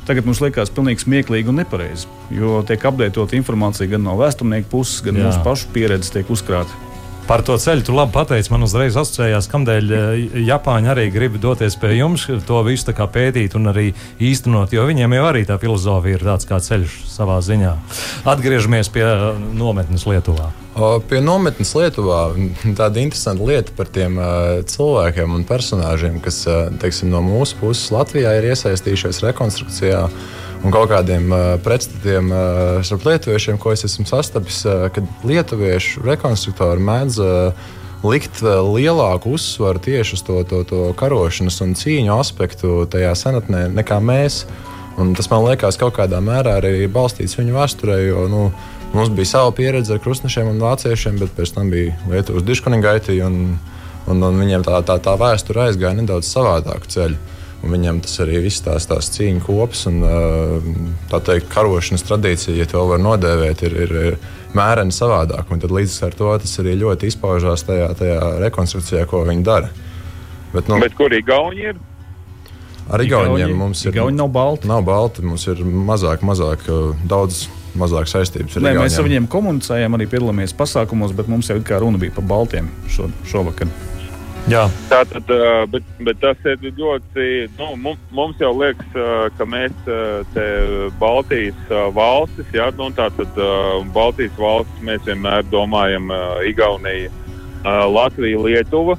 Tagad 0.06 0.26
mums 0.26 0.40
liekas 0.42 0.70
pilnīgi 0.74 1.04
smieklīgi 1.04 1.50
un 1.52 1.60
nepareizi. 1.60 2.06
Jo 2.34 2.62
tiek 2.66 2.86
apgleznota 2.88 3.36
informācija 3.36 3.90
gan 3.90 4.06
no 4.06 4.14
vēsturnieku 4.18 4.70
puses, 4.70 5.02
gan 5.06 5.18
Jā. 5.18 5.26
mūsu 5.28 5.42
pašu 5.44 5.74
pieredzes 5.74 6.14
tiek 6.14 6.30
uzkrāta. 6.32 6.89
Par 7.30 7.44
to 7.46 7.54
ceļu 7.62 7.84
tu 7.86 7.92
labi 7.94 8.10
pateici. 8.10 8.50
Man 8.50 8.66
uzreiz 8.66 8.96
asociējās, 8.98 9.46
kādēļ 9.52 9.92
eh, 9.94 10.38
Japāņi 10.48 10.88
arī 10.90 11.04
grib 11.14 11.36
doties 11.38 11.76
pie 11.78 11.92
jums, 11.94 12.24
to 12.48 12.62
visu 12.66 12.90
pētīt 12.90 13.54
un 13.54 13.70
arī 13.70 13.92
īstenot. 14.18 14.74
Jo 14.74 14.82
viņiem 14.88 15.14
jau 15.14 15.28
arī 15.28 15.44
tā 15.46 15.54
filozofija 15.62 16.18
ir 16.18 16.24
tāds 16.26 16.48
kā 16.50 16.58
ceļš 16.58 16.96
savā 17.06 17.36
ziņā. 17.46 17.76
Atgriežamies 18.34 18.90
pie 18.90 19.06
eh, 19.06 19.22
nometnes 19.54 20.08
Lietuvā. 20.10 20.50
Pie 21.06 21.22
nometnes 21.22 21.70
Lietuvā 21.78 22.32
tāda 22.80 22.98
interesanta 22.98 23.46
lieta 23.46 23.78
par 23.78 23.94
tiem 23.94 24.18
uh, 24.18 24.58
cilvēkiem 24.66 25.38
un 25.38 25.46
personāžiem, 25.46 26.18
kas 26.24 26.42
uh, 26.50 26.66
teiksim, 26.82 27.14
no 27.14 27.22
mūsu 27.22 27.62
puses 27.62 27.94
Latvijā 27.94 28.34
ir 28.40 28.50
iesaistījušies 28.50 29.22
rekonstrukcijā. 29.28 30.08
Un 30.60 30.72
kaut 30.74 30.90
kādiem 30.90 31.30
uh, 31.32 31.54
pretstatiem 31.64 32.32
uh, 32.34 32.80
starp 32.84 33.06
lietuviešiem, 33.08 33.56
ko 33.60 33.72
es 33.72 33.86
esmu 33.86 34.04
sastapis, 34.08 34.60
uh, 34.68 34.90
kad 34.92 35.06
lietuviešu 35.24 36.04
rekonstruktori 36.04 36.82
mēdz 36.84 37.20
uh, 37.24 37.70
likt 38.04 38.42
vēl 38.44 38.68
lielāku 38.76 39.34
uzsvaru 39.36 39.80
tieši 39.80 40.18
uz 40.18 40.24
to, 40.24 40.40
to, 40.48 40.60
to 40.68 40.82
karošanas 41.00 41.60
un 41.64 41.72
cīņu 41.76 42.12
aspektu 42.16 42.84
tajā 42.92 43.14
senatnē 43.16 43.66
nekā 43.72 44.00
mēs. 44.04 44.44
Un 45.00 45.14
tas 45.16 45.30
man 45.32 45.46
liekas, 45.46 45.78
kaut 45.80 45.94
kādā 45.96 46.20
mērā 46.20 46.58
arī 46.60 46.84
balstīts 46.92 47.38
viņu 47.38 47.56
vēsturē. 47.56 47.96
Jo, 48.04 48.26
nu, 48.28 48.46
mums 48.92 49.12
bija 49.16 49.32
sava 49.32 49.52
pieredze 49.56 49.96
ar 49.96 50.02
krustnešiem 50.04 50.50
un 50.50 50.60
vāciešiem, 50.60 51.20
bet 51.20 51.32
pēc 51.36 51.54
tam 51.56 51.72
bija 51.72 51.96
Lietuvas 52.10 52.44
diškonigaiti. 52.44 53.16
Un, 53.24 53.56
un, 54.10 54.24
un 54.28 54.40
viņiem 54.44 54.64
tā, 54.66 54.80
tā, 54.84 54.98
tā 55.00 55.16
vēsture 55.20 55.68
aizgāja 55.68 55.96
nedaudz 56.02 56.28
savādāku 56.28 56.90
ceļu. 56.92 57.20
Un 57.60 57.74
viņam 57.74 57.98
tas 58.00 58.14
arī 58.24 58.38
viss 58.46 58.62
tās, 58.64 58.86
tās 58.88 59.10
cīņu 59.12 59.42
kops 59.44 59.84
un 59.90 60.00
tā 61.10 61.20
teikt, 61.26 61.50
karošanas 61.52 62.06
tradīcija, 62.08 62.56
ja 62.56 62.66
to 62.70 62.86
var 62.88 63.02
nodēvēt, 63.04 63.66
ir, 63.68 63.76
ir, 63.84 63.92
ir 64.12 64.16
mēreni 64.56 64.94
savādāk. 64.96 65.52
Un 65.52 65.60
tad 65.60 65.74
līdz 65.76 65.98
ar 66.08 66.16
to 66.16 66.32
tas 66.40 66.56
arī 66.62 66.78
ļoti 66.80 67.12
izpaužās 67.12 67.66
tajā, 67.68 67.92
tajā 68.00 68.18
rekonstrukcijā, 68.46 69.04
ko 69.10 69.26
viņi 69.28 69.44
dara. 69.44 69.68
Bet, 70.54 70.72
nu, 70.72 70.80
Bet 70.82 70.96
kur 70.98 71.12
ir? 71.12 71.76
ar 72.90 73.04
Igauniem 73.04 73.54
mums 73.54 73.84
ir. 73.84 73.94
Igauni 73.94 74.18
nav 74.18 74.32
balti. 74.34 74.68
Nav 74.68 74.82
balti, 74.86 75.22
mums 75.22 75.46
ir 75.50 75.62
mazāk, 75.64 76.24
mazāk, 76.26 76.66
daudz 77.08 77.44
mazāk 77.78 78.10
saistības 78.10 78.56
ar 78.58 78.64
Nē, 78.64 78.72
mēs 78.74 78.80
ar 78.80 78.88
Igauniem. 78.88 79.06
viņiem 79.10 79.28
komunicējām, 79.30 79.96
arī 79.98 80.08
piedalāmies 80.10 80.56
pasākumos, 80.58 81.14
bet 81.16 81.30
mums 81.30 81.50
jau 81.52 81.60
kā 81.62 81.78
runa 81.82 82.00
bija 82.02 82.16
par 82.16 82.26
baltiem 82.26 82.70
šo, 82.90 83.10
šovakar. 83.30 83.70
Jā, 84.48 84.62
Tātad, 84.88 85.28
ā, 85.28 85.66
bet, 85.70 85.84
bet 86.00 86.20
tas 86.22 86.38
ir 86.48 86.62
ļoti. 86.78 87.26
Nu, 87.58 87.74
mums, 87.76 88.38
jau 88.40 88.52
liekas, 88.56 88.96
ka 89.36 89.46
mēs 89.46 89.74
te 90.34 90.46
Baltijas 91.00 91.74
valstis, 91.94 92.48
jā, 92.56 92.70
nu, 92.78 92.88
tātad 92.96 93.36
ā, 93.36 93.50
Baltijas 93.94 94.38
valstis 94.40 94.86
mēs 94.86 95.04
vienmēr 95.06 95.44
domājam 95.52 96.08
Igaunija, 96.48 97.12
Latvija, 97.64 98.40
Lietuva. 98.46 98.96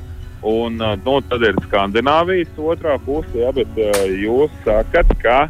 Un 0.48 0.80
nu, 0.82 1.16
tad 1.30 1.44
ir 1.46 1.58
Skandināvijas 1.68 2.56
otrā 2.58 2.96
puse, 3.06 3.36
jā, 3.38 3.52
bet 3.54 3.76
jūs 4.18 4.54
sakat, 4.66 5.12
ka 5.22 5.44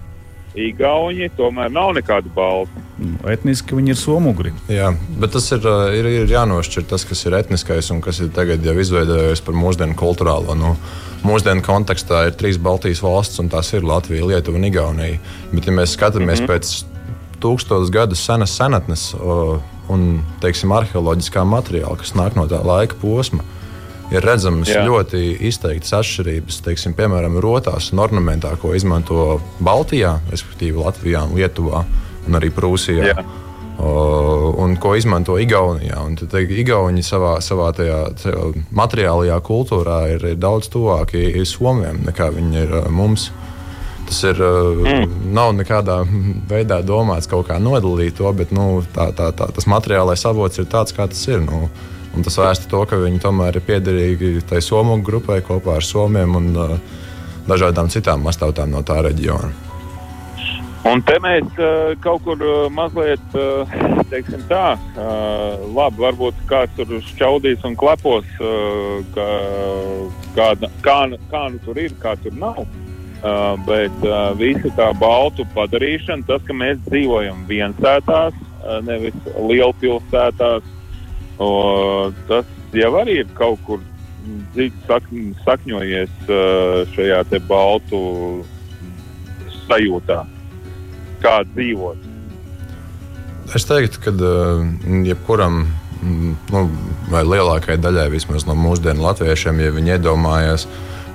Igauni 0.59 1.29
tomēr 1.37 1.71
nav 1.71 1.93
nekādi 1.95 2.31
balti. 2.35 2.90
Etniski 3.25 3.73
viņi 3.77 3.95
ir 3.95 3.97
somugri. 3.97 4.51
Jā, 4.69 4.91
bet 5.17 5.33
tas 5.33 5.47
ir, 5.55 5.65
ir, 5.97 6.09
ir 6.21 6.29
jānošķir 6.29 6.85
tas, 6.89 7.05
kas 7.07 7.23
ir 7.25 7.35
etniskais 7.39 7.89
un 7.93 8.01
kas 8.03 8.19
ir 8.21 8.29
tagad 8.35 8.65
jau 8.65 8.75
izveidojies 8.77 9.41
par 9.45 9.57
mūsdienu 9.57 9.97
kultūrālo. 9.97 10.53
Nu, 10.57 10.75
mūsdienu 11.25 11.65
kontekstā 11.65 12.27
ir 12.29 12.37
trīs 12.37 12.59
Baltijas 12.61 13.01
valstis, 13.01 13.41
un 13.41 13.49
tās 13.53 13.73
ir 13.73 13.87
Latvija, 13.87 14.27
Lietuva 14.29 14.61
un 14.61 14.67
Igaunija. 14.69 15.21
Bet, 15.53 15.65
ja 15.65 15.73
mēs 15.73 15.95
skatāmies 15.97 16.43
mm 16.43 16.45
-hmm. 16.45 16.51
pēc 16.53 17.39
tūkstošiem 17.41 17.93
gadu 17.93 18.15
senas 18.15 18.53
senatnes 18.57 19.15
un 19.89 20.21
teiksim, 20.41 20.71
arheoloģiskā 20.71 21.43
materiāla, 21.43 21.97
kas 21.97 22.13
nāk 22.13 22.37
no 22.37 22.45
tā 22.47 22.61
laika 22.65 22.95
posma, 23.01 23.43
ir 24.11 24.23
redzamas. 24.23 24.69
Jā. 24.69 24.85
ļoti 24.85 25.37
izteiktas 25.47 25.93
atšķirības. 25.93 26.61
Teiksim, 26.61 26.93
piemēram, 26.93 27.39
rotās 27.43 27.91
un 27.93 27.99
ornamentā, 27.99 28.53
ko 28.61 28.75
izmanto 28.75 29.41
Baltijā, 29.59 30.19
respektīvi 30.31 30.77
Latvijā, 30.77 31.25
un 31.25 31.35
Lietuvā 31.39 31.85
un 32.27 32.37
arī 32.39 32.51
Prūsijā. 32.53 33.13
Jā. 33.13 33.23
O, 33.81 34.53
un 34.61 34.75
ko 34.77 34.93
izmanto 34.99 35.39
Igaunijā. 35.41 36.01
Un 36.05 36.17
tad, 36.19 36.35
Igauni 36.37 37.01
savā, 37.05 37.37
savā 37.41 37.71
tajā, 37.73 38.01
tajā 38.21 38.49
materiālajā 38.77 39.39
kultūrā 39.45 40.01
ir, 40.15 40.25
ir 40.33 40.41
daudz 40.41 40.69
tuvāki 40.69 41.45
Somijam 41.49 42.03
nekā 42.05 42.29
viņi 42.35 42.61
ir 42.61 42.75
ā, 42.77 42.83
mums. 42.93 43.31
Tas 44.05 44.19
ir, 44.27 44.41
mm. 44.43 45.15
nav 45.33 45.53
nekādā 45.55 46.01
veidā 46.49 46.81
domāts 46.83 47.29
kaut 47.31 47.47
kā 47.47 47.57
nodalīt 47.63 48.19
to, 48.19 48.27
bet 48.35 48.51
nu, 48.51 48.83
tā, 48.93 49.07
tā, 49.15 49.31
tā, 49.31 49.47
tas 49.55 49.69
materiālais 49.71 50.25
avots 50.27 50.59
ir 50.59 50.67
tāds, 50.69 50.93
kā 50.93 51.07
tas 51.09 51.21
ir. 51.31 51.39
Nu, 51.45 51.69
un 52.11 52.27
tas 52.27 52.37
vēsta 52.37 52.67
to, 52.69 52.83
ka 52.85 52.99
viņi 52.99 53.23
tomēr 53.23 53.57
ir 53.57 53.65
piederīgi 53.65 54.33
tai 54.49 54.59
somu 54.61 54.99
grupai 55.01 55.39
kopā 55.47 55.79
ar 55.79 55.87
somiem 55.87 56.37
un 56.37 56.51
uh, 56.59 56.77
dažādām 57.47 57.89
citām 57.93 58.27
mastāvtām 58.27 58.75
no 58.75 58.83
tā 58.85 58.99
reģiona. 59.07 59.70
Un 60.89 61.03
te 61.05 61.13
mēs 61.21 61.45
uh, 61.61 61.91
kaut 62.01 62.23
kur 62.25 62.39
uh, 62.41 62.63
mazliet, 62.73 63.21
uh, 63.37 63.69
teiksim 64.09 64.41
tā, 64.49 64.73
uh, 64.97 65.61
labi, 65.77 66.01
varbūt 66.01 66.39
kāds 66.49 66.73
tur 66.73 66.95
šķaudīs 67.11 67.61
un 67.69 67.75
klepos, 67.77 68.25
uh, 68.41 69.03
ka, 69.13 69.27
kāda, 70.39 70.71
kā, 70.81 70.95
kā 71.29 71.43
nu 71.53 71.61
tur 71.67 71.77
ir, 71.83 71.93
kā 72.01 72.15
tur 72.23 72.33
nav. 72.33 72.63
Uh, 73.21 73.53
bet 73.67 73.93
uh, 74.07 74.31
visa 74.39 74.73
tā 74.73 74.89
baltu 74.97 75.45
padarīšana, 75.53 76.25
tas, 76.25 76.41
ka 76.47 76.57
mēs 76.57 76.81
dzīvojam 76.87 77.45
viensētās, 77.45 78.33
uh, 78.41 78.81
nevis 78.81 79.13
lielpilsētās, 79.37 80.65
o, 81.37 81.51
tas 82.25 82.49
jau 82.73 82.91
arī 83.03 83.21
ir 83.21 83.31
kaut 83.37 83.61
kur 83.69 83.85
dziļi 84.57 84.73
sak, 84.89 85.13
sakņojies 85.45 86.19
uh, 86.25 86.81
šajā 86.97 87.23
te 87.29 87.45
baltu 87.45 88.01
sajūtā 89.69 90.23
kā 91.23 91.41
dzīvot. 91.53 92.09
Es 93.55 93.67
teiktu, 93.67 93.99
ka 94.05 94.13
uh, 94.15 94.61
jebkuram, 95.07 95.65
mm, 95.99 96.35
nu, 96.53 96.63
vai 97.11 97.25
lielākajai 97.27 97.81
daļai 97.83 98.07
vismaz 98.13 98.47
no 98.47 98.55
mūsdienu 98.55 99.03
latviešiem, 99.03 99.59
ja 99.59 99.73
viņi 99.75 99.97
iedomājas 99.97 100.67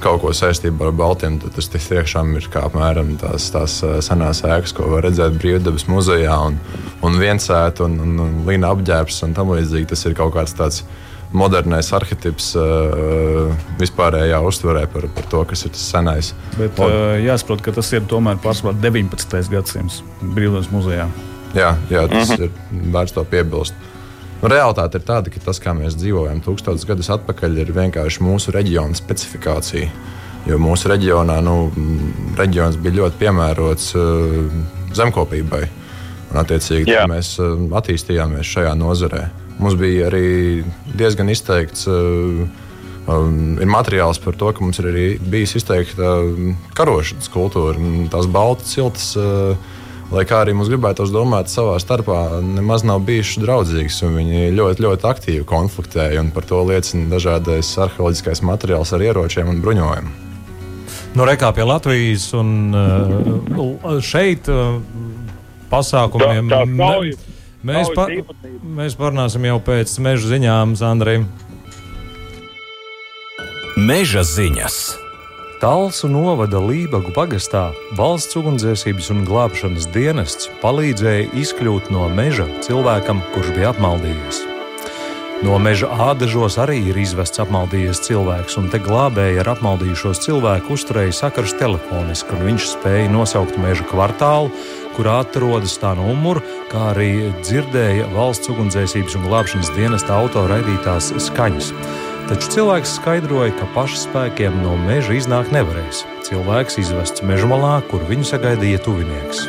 kaut 0.04 0.20
ko 0.20 0.32
saistībā 0.36 0.90
ar 0.90 0.92
Baltiem, 0.92 1.38
tad 1.40 1.54
tas 1.56 1.70
tiešām 1.72 2.34
ir 2.36 2.50
kā 2.52 2.66
apmēram 2.68 3.14
tās, 3.22 3.48
tās 3.54 3.78
uh, 3.86 3.96
senās 4.04 4.42
ēkas, 4.44 4.76
ko 4.76 4.90
var 4.92 5.06
redzēt 5.08 5.38
Brīvdabas 5.40 5.86
muzejā, 5.88 6.36
un, 6.50 6.60
un 7.06 7.16
viensēta 7.20 7.86
un, 7.88 7.96
un, 8.04 8.20
un 8.26 8.36
līna 8.48 8.74
apģērbs 8.76 9.22
un 9.24 9.32
tam 9.38 9.54
līdzīgi. 9.56 9.88
Tas 9.94 10.04
ir 10.04 10.18
kaut 10.18 10.36
kāds 10.36 10.56
tāds 10.58 10.84
modernais 11.36 11.88
arhitekts 11.96 12.52
uh, 12.58 13.52
vispārējā 13.80 14.40
uztverē 14.48 14.86
par, 14.92 15.08
par 15.16 15.28
to, 15.32 15.42
kas 15.50 15.66
ir 15.66 15.74
tas 15.74 15.84
senais. 15.92 16.32
Bet 16.56 16.80
uh, 16.82 17.16
jāsaprot, 17.22 17.62
ka 17.64 17.74
tas 17.76 17.92
ir 17.96 18.06
tomēr 18.10 18.40
pārsvarā 18.42 18.76
19. 18.82 19.40
gadsimts 19.52 20.02
Brīvdabas 20.22 20.70
muzejā. 20.72 21.08
Jā, 21.56 21.76
jā 21.90 22.06
tas 22.10 22.30
uh 22.30 22.36
-huh. 22.36 22.48
ir 22.48 22.90
vērts 22.92 23.14
to 23.14 23.24
piebilst. 23.24 23.74
Nu, 24.42 24.48
Realtāte 24.48 24.98
ir 24.98 25.04
tāda, 25.06 25.30
ka 25.32 25.40
tas, 25.40 25.60
kā 25.62 25.72
mēs 25.72 25.96
dzīvojam 25.96 26.42
tūkstošus 26.44 26.86
gadus 26.86 27.08
atpakaļ, 27.10 27.58
ir 27.58 27.72
vienkārši 27.72 28.20
mūsu 28.20 28.52
reģiona 28.52 28.94
specifikācija. 28.94 29.88
Jo 30.46 30.58
mūsu 30.58 30.88
reģionā 30.88 31.40
nu, 31.42 31.72
reģions 32.38 32.76
bija 32.76 32.94
ļoti 32.94 33.16
piemērots 33.18 33.94
uh, 33.96 34.52
zemkopībai. 34.94 35.64
Un, 36.30 36.36
attiecīgi, 36.42 36.94
mēs 37.08 37.38
uh, 37.40 37.56
attīstījāmies 37.80 38.52
šajā 38.52 38.74
nozarē. 38.74 39.45
Mums 39.58 39.74
bija 39.80 40.10
arī 40.10 40.64
diezgan 40.96 41.28
izteikts. 41.32 41.86
Uh, 41.88 42.46
Um, 43.06 43.54
ir 43.62 43.68
materiāls 43.70 44.18
par 44.18 44.34
to, 44.34 44.48
ka 44.50 44.64
mums 44.64 44.80
ir 44.82 44.88
arī 44.90 45.02
bijusi 45.30 45.60
izteikta 45.60 46.08
um, 46.26 46.56
karošanas 46.74 47.28
kultūra. 47.30 47.78
Tās 48.10 48.26
baltas, 48.26 48.72
siltas, 48.74 49.04
uh, 49.14 49.54
lai 50.10 50.24
kā 50.26 50.40
arī 50.42 50.56
mums 50.58 50.66
gribētos 50.72 51.12
domāt, 51.14 51.46
savā 51.46 51.76
starpā 51.78 52.40
nemaz 52.42 52.82
nav 52.82 53.04
bijušas 53.06 53.38
draudzīgas. 53.44 54.00
un 54.08 54.16
Viņi 54.18 54.50
ļoti, 54.58 54.82
ļoti 54.88 55.06
aktīvi 55.06 55.44
konfliktēja, 55.46 56.18
un 56.24 56.32
par 56.34 56.48
to 56.50 56.58
liecina 56.66 57.06
dažādais 57.14 57.70
arheoloģiskais 57.86 58.42
materiāls 58.42 58.90
ar 58.98 59.06
ieročiem 59.06 59.54
un 59.54 59.62
bruņojumu. 59.62 60.10
nu, 61.14 61.22
rekā 61.30 61.54
pie 61.54 61.62
Latvijas 61.62 62.26
un 62.34 62.74
uh, 62.74 64.02
šeit 64.02 64.50
pasākumiem. 65.70 66.50
Tā- 66.50 66.64
tā 66.64 66.66
me- 66.66 66.84
kaujas- 66.84 67.18
Mēs, 67.18 67.22
pa, 67.22 67.22
kaujas 67.22 67.22
īpatnība. 67.22 67.35
Mēs 67.64 68.98
parunāsim 68.98 69.46
jau 69.48 69.56
pēc 69.64 69.96
meža 70.04 70.34
ziņām, 70.34 70.76
Andrija. 70.84 71.24
Meža 73.76 74.24
ziņas. 74.24 74.76
Talsu 75.60 76.10
novada 76.12 76.60
Lībagu 76.60 77.14
pagastā 77.16 77.70
valsts 77.96 78.36
ugunsdzēsības 78.36 79.08
un 79.14 79.22
glābšanas 79.28 79.86
dienests 79.94 80.50
palīdzēja 80.60 81.30
izkļūt 81.32 81.88
no 81.94 82.10
meža 82.12 82.44
cilvēkam, 82.66 83.22
kurš 83.32 83.54
bija 83.56 83.72
apmaldījies. 83.72 84.42
No 85.44 85.58
meža 85.60 85.88
ādažos 86.10 86.54
arī 86.60 86.78
ir 86.88 86.96
izvests 86.96 87.40
apmaldījies 87.42 88.00
cilvēks, 88.06 88.56
un 88.56 88.70
te 88.72 88.80
glābēji 88.80 89.42
ar 89.42 89.50
apmaldījušos 89.52 90.22
cilvēku 90.24 90.72
uzturēja 90.76 91.12
sakars 91.18 91.52
telefoniski, 91.60 92.32
un 92.32 92.46
viņš 92.50 92.68
spēja 92.70 93.10
nosaukt 93.12 93.58
meža 93.60 93.84
kvartālu, 93.88 94.48
kur 94.96 95.10
atrodas 95.12 95.76
tā 95.82 95.92
numuru, 95.98 96.42
kā 96.72 96.90
arī 96.94 97.30
dzirdēja 97.42 98.08
valsts 98.16 98.50
ugunsdzēsības 98.52 99.18
un 99.18 99.28
glābšanas 99.28 99.72
dienesta 99.76 100.16
autoraidītās 100.16 101.12
skaņas. 101.28 101.70
Taču 102.26 102.50
cilvēks 102.56 102.96
skaidroja, 102.98 103.52
ka 103.54 103.68
paša 103.76 104.00
spēkiem 104.08 104.56
no 104.64 104.74
meža 104.88 105.14
iznākt 105.14 105.52
nevarēs. 105.54 106.02
Cilvēks 106.26 106.80
izvests 106.82 107.22
meža 107.22 107.46
malā, 107.52 107.76
kur 107.86 108.02
viņu 108.08 108.26
sagaidīja 108.32 108.82
tuvinieks. 108.82 109.46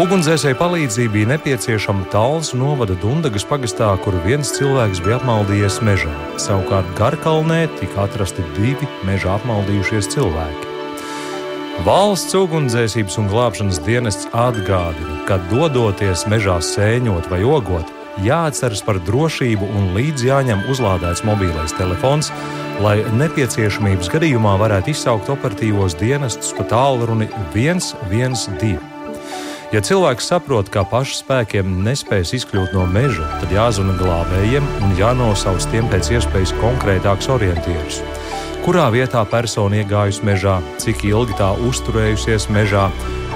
Ugunsdzēsēji 0.00 0.56
palīdzība 0.56 1.12
bija 1.12 1.30
nepieciešama 1.34 2.06
Tāls 2.14 2.54
novada 2.56 2.94
Dundagas 3.02 3.44
pagastā, 3.44 3.90
kur 4.00 4.16
viens 4.24 4.54
cilvēks 4.56 5.02
bija 5.04 5.18
apmaldījies 5.18 5.82
mežā. 5.84 6.14
Savukārt 6.40 6.94
Garkalnē 6.96 7.66
tika 7.76 8.06
atrasti 8.06 8.46
divi 8.56 8.88
mežā 9.04 9.36
apmaldījušies 9.36 10.14
cilvēki. 10.14 10.71
Valsts 11.82 12.36
ugunsdzēsības 12.38 13.16
un 13.18 13.24
glābšanas 13.26 13.80
dienests 13.82 14.28
atgādina, 14.38 15.16
ka 15.26 15.40
dodoties 15.50 16.22
mežā 16.30 16.60
sēņot 16.62 17.26
vai 17.32 17.40
ogot, 17.42 17.90
jāatceras 18.22 18.84
par 18.86 19.00
drošību 19.02 19.66
un 19.66 19.88
līdzi 19.96 20.28
jāņem 20.28 20.62
uzlādēts 20.70 21.24
mobilais 21.26 21.74
telefons, 21.74 22.30
lai 22.84 23.00
nepieciešamības 23.18 24.12
gadījumā 24.14 24.54
varētu 24.62 24.94
izsaukt 24.94 25.32
operatīvos 25.34 25.98
dienestus 25.98 26.54
pa 26.54 26.68
tālruni 26.70 27.26
112. 27.50 28.78
Ja 29.74 29.82
cilvēks 29.82 30.30
saprot, 30.30 30.70
ka 30.70 30.86
pašu 30.86 31.18
spēkiem 31.24 31.80
nespēs 31.82 32.36
izkļūt 32.38 32.76
no 32.78 32.86
meža, 32.86 33.26
tad 33.42 33.58
jāzvanā 33.58 33.98
glābējiem 33.98 34.70
un 34.84 34.98
jānosauc 35.02 35.66
tiem 35.74 35.90
pēc 35.90 36.14
iespējas 36.14 36.54
konkrētāks 36.62 37.32
orientieris. 37.32 38.04
Kurā 38.62 38.84
vietā 38.94 39.24
persona 39.26 39.80
iegājusi 39.80 40.22
mežā, 40.22 40.60
cik 40.78 41.00
ilgi 41.08 41.34
tā 41.34 41.48
uzturējusies 41.66 42.44
mežā, 42.54 42.84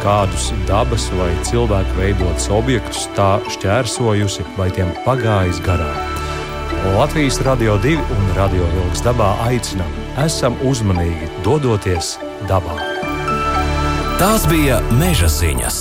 kādus 0.04 0.52
dabas 0.68 1.08
vai 1.18 1.32
cilvēku 1.48 1.96
veidotus 1.98 2.46
objektus 2.54 3.08
tā 3.16 3.40
šķērsojusi 3.50 4.46
vai 4.54 4.68
tiem 4.76 4.92
pagājis 5.02 5.58
garām. 5.66 5.98
Latvijas 6.94 7.40
radio 7.42 7.74
divi 7.82 8.04
un 8.14 8.28
radio 8.36 8.68
vilks 8.76 9.02
dabā 9.02 9.32
aicinām, 9.48 9.90
esam 10.22 10.54
uzmanīgi, 10.62 11.26
dodoties 11.42 12.12
dabā. 12.46 12.76
Tās 14.20 14.46
bija 14.46 14.78
meža 14.94 15.26
ziņas. 15.26 15.80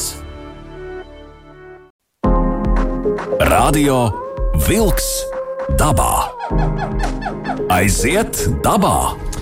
Radio 3.46 4.10
Vilks 4.66 5.14
dabā. 5.78 6.34
Aiziet 7.70 8.42
dabā! 8.66 9.35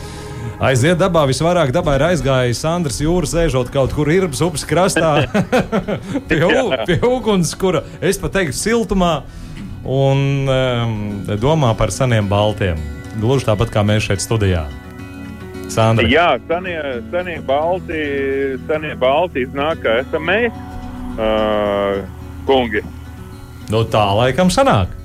Aiziet 0.64 0.96
dabā, 0.96 1.26
visvairāk 1.28 1.74
dabā 1.76 1.98
ir 1.98 2.06
aizgājis 2.08 2.62
Sandrs 2.64 3.02
Jūras, 3.04 3.34
sēžot 3.34 3.68
kaut 3.74 3.92
kur 3.92 4.08
Irbas 4.08 4.40
upes 4.46 4.62
krastā, 4.64 5.26
pie, 6.30 6.40
pie 6.88 6.96
uguns, 7.04 7.52
kura 7.60 7.82
es 8.00 8.16
pat 8.22 8.38
teiktu 8.38 8.56
siltumā, 8.56 9.26
un 9.84 10.48
um, 10.48 10.94
domā 11.42 11.74
par 11.76 11.92
seniem 11.92 12.30
baltiem. 12.32 12.80
Gluži 13.20 13.50
tāpat 13.50 13.74
kā 13.74 13.84
mēs 13.84 14.08
šeit 14.08 14.24
studijā. 14.24 14.64
Sandra. 15.74 16.08
Jā, 16.08 16.30
senie, 16.48 16.78
senie 17.12 17.36
balti, 17.44 18.06
senie 18.70 18.94
balti 19.00 19.44
iznāk, 19.44 19.82
ka 19.84 19.98
esam 20.06 20.30
mēs, 20.30 20.56
uh, 21.18 22.00
kungi. 22.48 22.86
Nu, 23.68 23.84
tā 23.84 24.06
laikam 24.16 24.54
sanāk. 24.54 24.96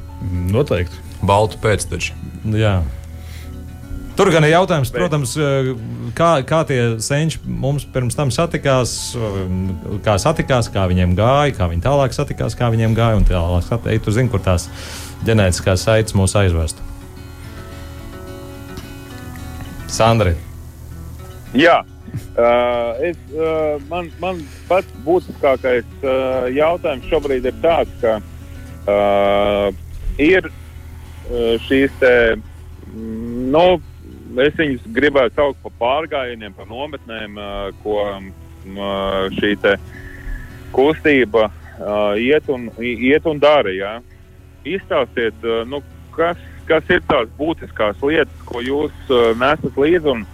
Noteikti. 0.54 1.02
Baltu 1.26 1.58
pēcteči. 1.62 2.14
Jā. 2.54 2.76
Tur 4.18 4.32
gan 4.34 4.42
ir 4.42 4.50
jautājums, 4.50 4.90
protams, 4.90 5.36
eh, 5.38 5.68
kā, 6.18 6.40
kā 6.42 6.64
tie 6.66 6.80
senči 6.98 7.38
mums 7.46 7.84
pirms 7.86 8.16
tam 8.18 8.32
satikās, 8.34 9.14
eh, 9.14 9.98
kā 10.02 10.16
satikās, 10.18 10.66
kā 10.74 10.88
viņiem 10.90 11.12
gāja, 11.14 11.52
kā 11.54 11.68
viņi 11.70 11.84
tālāk 11.84 12.16
satikās, 12.16 12.56
kā 12.58 12.66
viņiem 12.74 12.96
gāja. 12.98 13.20
Un 13.20 13.22
tālāk 13.28 13.62
satikās, 13.62 14.02
tu 14.02 14.10
zini, 14.10 14.28
kur 14.28 14.40
tās 14.42 14.66
ģenētiskās 15.22 15.84
saites 15.86 16.16
mūs 16.18 16.34
aizvest. 16.34 16.82
Sandri. 19.86 20.34
Jā, 21.54 21.84
uh, 22.36 22.98
es, 22.98 23.16
uh, 23.38 23.78
man, 23.88 24.10
man 24.18 24.40
pats 24.66 24.98
būtiskākais 25.06 25.86
uh, 26.02 26.50
jautājums 26.50 27.06
šobrīd 27.06 27.46
ir 27.46 27.54
tāds, 27.62 27.94
ka 28.02 28.18
uh, 28.18 29.70
ir 30.18 30.50
uh, 30.50 31.54
šīs 31.68 31.94
te, 32.02 32.12
mm, 32.34 33.46
nu, 33.54 33.64
es 34.44 34.56
viņus 34.58 34.84
gribētu 34.94 35.38
saukt 35.38 35.62
par 35.64 35.74
pārgājieniem, 35.80 36.54
par 36.56 36.68
nometnēm, 36.70 37.38
ko 37.82 38.00
šī 39.38 39.54
kustība 40.74 41.48
iet 42.20 42.48
un, 42.52 42.68
iet 42.82 43.26
un 43.26 43.40
dara. 43.40 43.72
Ja? 43.72 43.92
Izstāstiet, 44.68 45.46
nu, 45.70 45.80
kas, 46.16 46.40
kas 46.68 46.90
ir 46.92 47.04
tās 47.08 47.30
būtiskās 47.38 48.02
lietas, 48.04 48.42
ko 48.48 48.60
jūs 48.64 49.14
nesat 49.40 49.78
līdzi. 49.78 50.12
Un, 50.12 50.26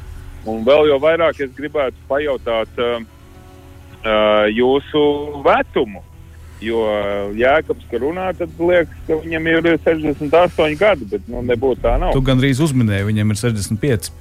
un 0.50 0.64
vēl 0.66 0.90
jau 0.90 0.98
vairāk 1.02 1.44
es 1.44 1.52
gribētu 1.56 2.08
pajautāt 2.10 2.82
jūsu 4.54 5.04
vecumu. 5.44 6.02
Jo 6.64 6.82
Jēkabs, 7.36 7.86
ka 7.90 8.00
runā, 8.02 8.30
tad 8.38 8.52
liekas, 8.58 9.00
ka 9.08 9.18
viņam 9.20 9.48
ir 9.52 9.70
68 9.84 10.78
gadi, 10.80 11.08
bet 11.14 11.26
nu, 11.30 11.42
nebūtu 11.44 11.84
tā 11.84 11.96
nav. 12.00 12.14
Tu 12.16 12.24
gandrīz 12.24 12.62
uzminēji, 12.64 13.08
viņam 13.10 13.34
ir 13.34 13.42
65. 13.42 14.12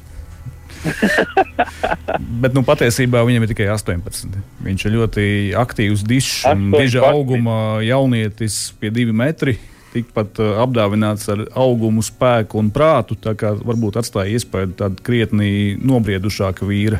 Bet 2.43 2.56
nu, 2.56 2.63
patiesībā 2.65 3.23
viņam 3.25 3.45
ir 3.45 3.51
tikai 3.53 3.67
18. 3.73 4.39
Viņš 4.65 4.88
ir 4.88 4.95
ļoti 4.97 5.27
aktīvs, 5.60 6.06
dišs 6.08 6.34
diža 6.75 7.06
auguma 7.12 7.84
jaunietis 7.86 8.73
pie 8.79 8.91
divi 8.93 9.15
metri. 9.15 9.58
Tikpat 9.93 10.39
uh, 10.41 10.56
apdāvināts 10.63 11.27
ar 11.29 11.45
augumu, 11.60 12.01
spēku 12.03 12.58
un 12.58 12.71
prātu. 12.73 13.17
Tā 13.19 13.36
kā 13.38 13.53
varbūt 13.60 13.99
atstāja 14.01 14.34
iespēju 14.39 14.73
tādu 14.79 15.06
krietni 15.06 15.77
nobriedušāku 15.77 16.65
vīru. 16.69 16.99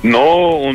Nu, 0.00 0.24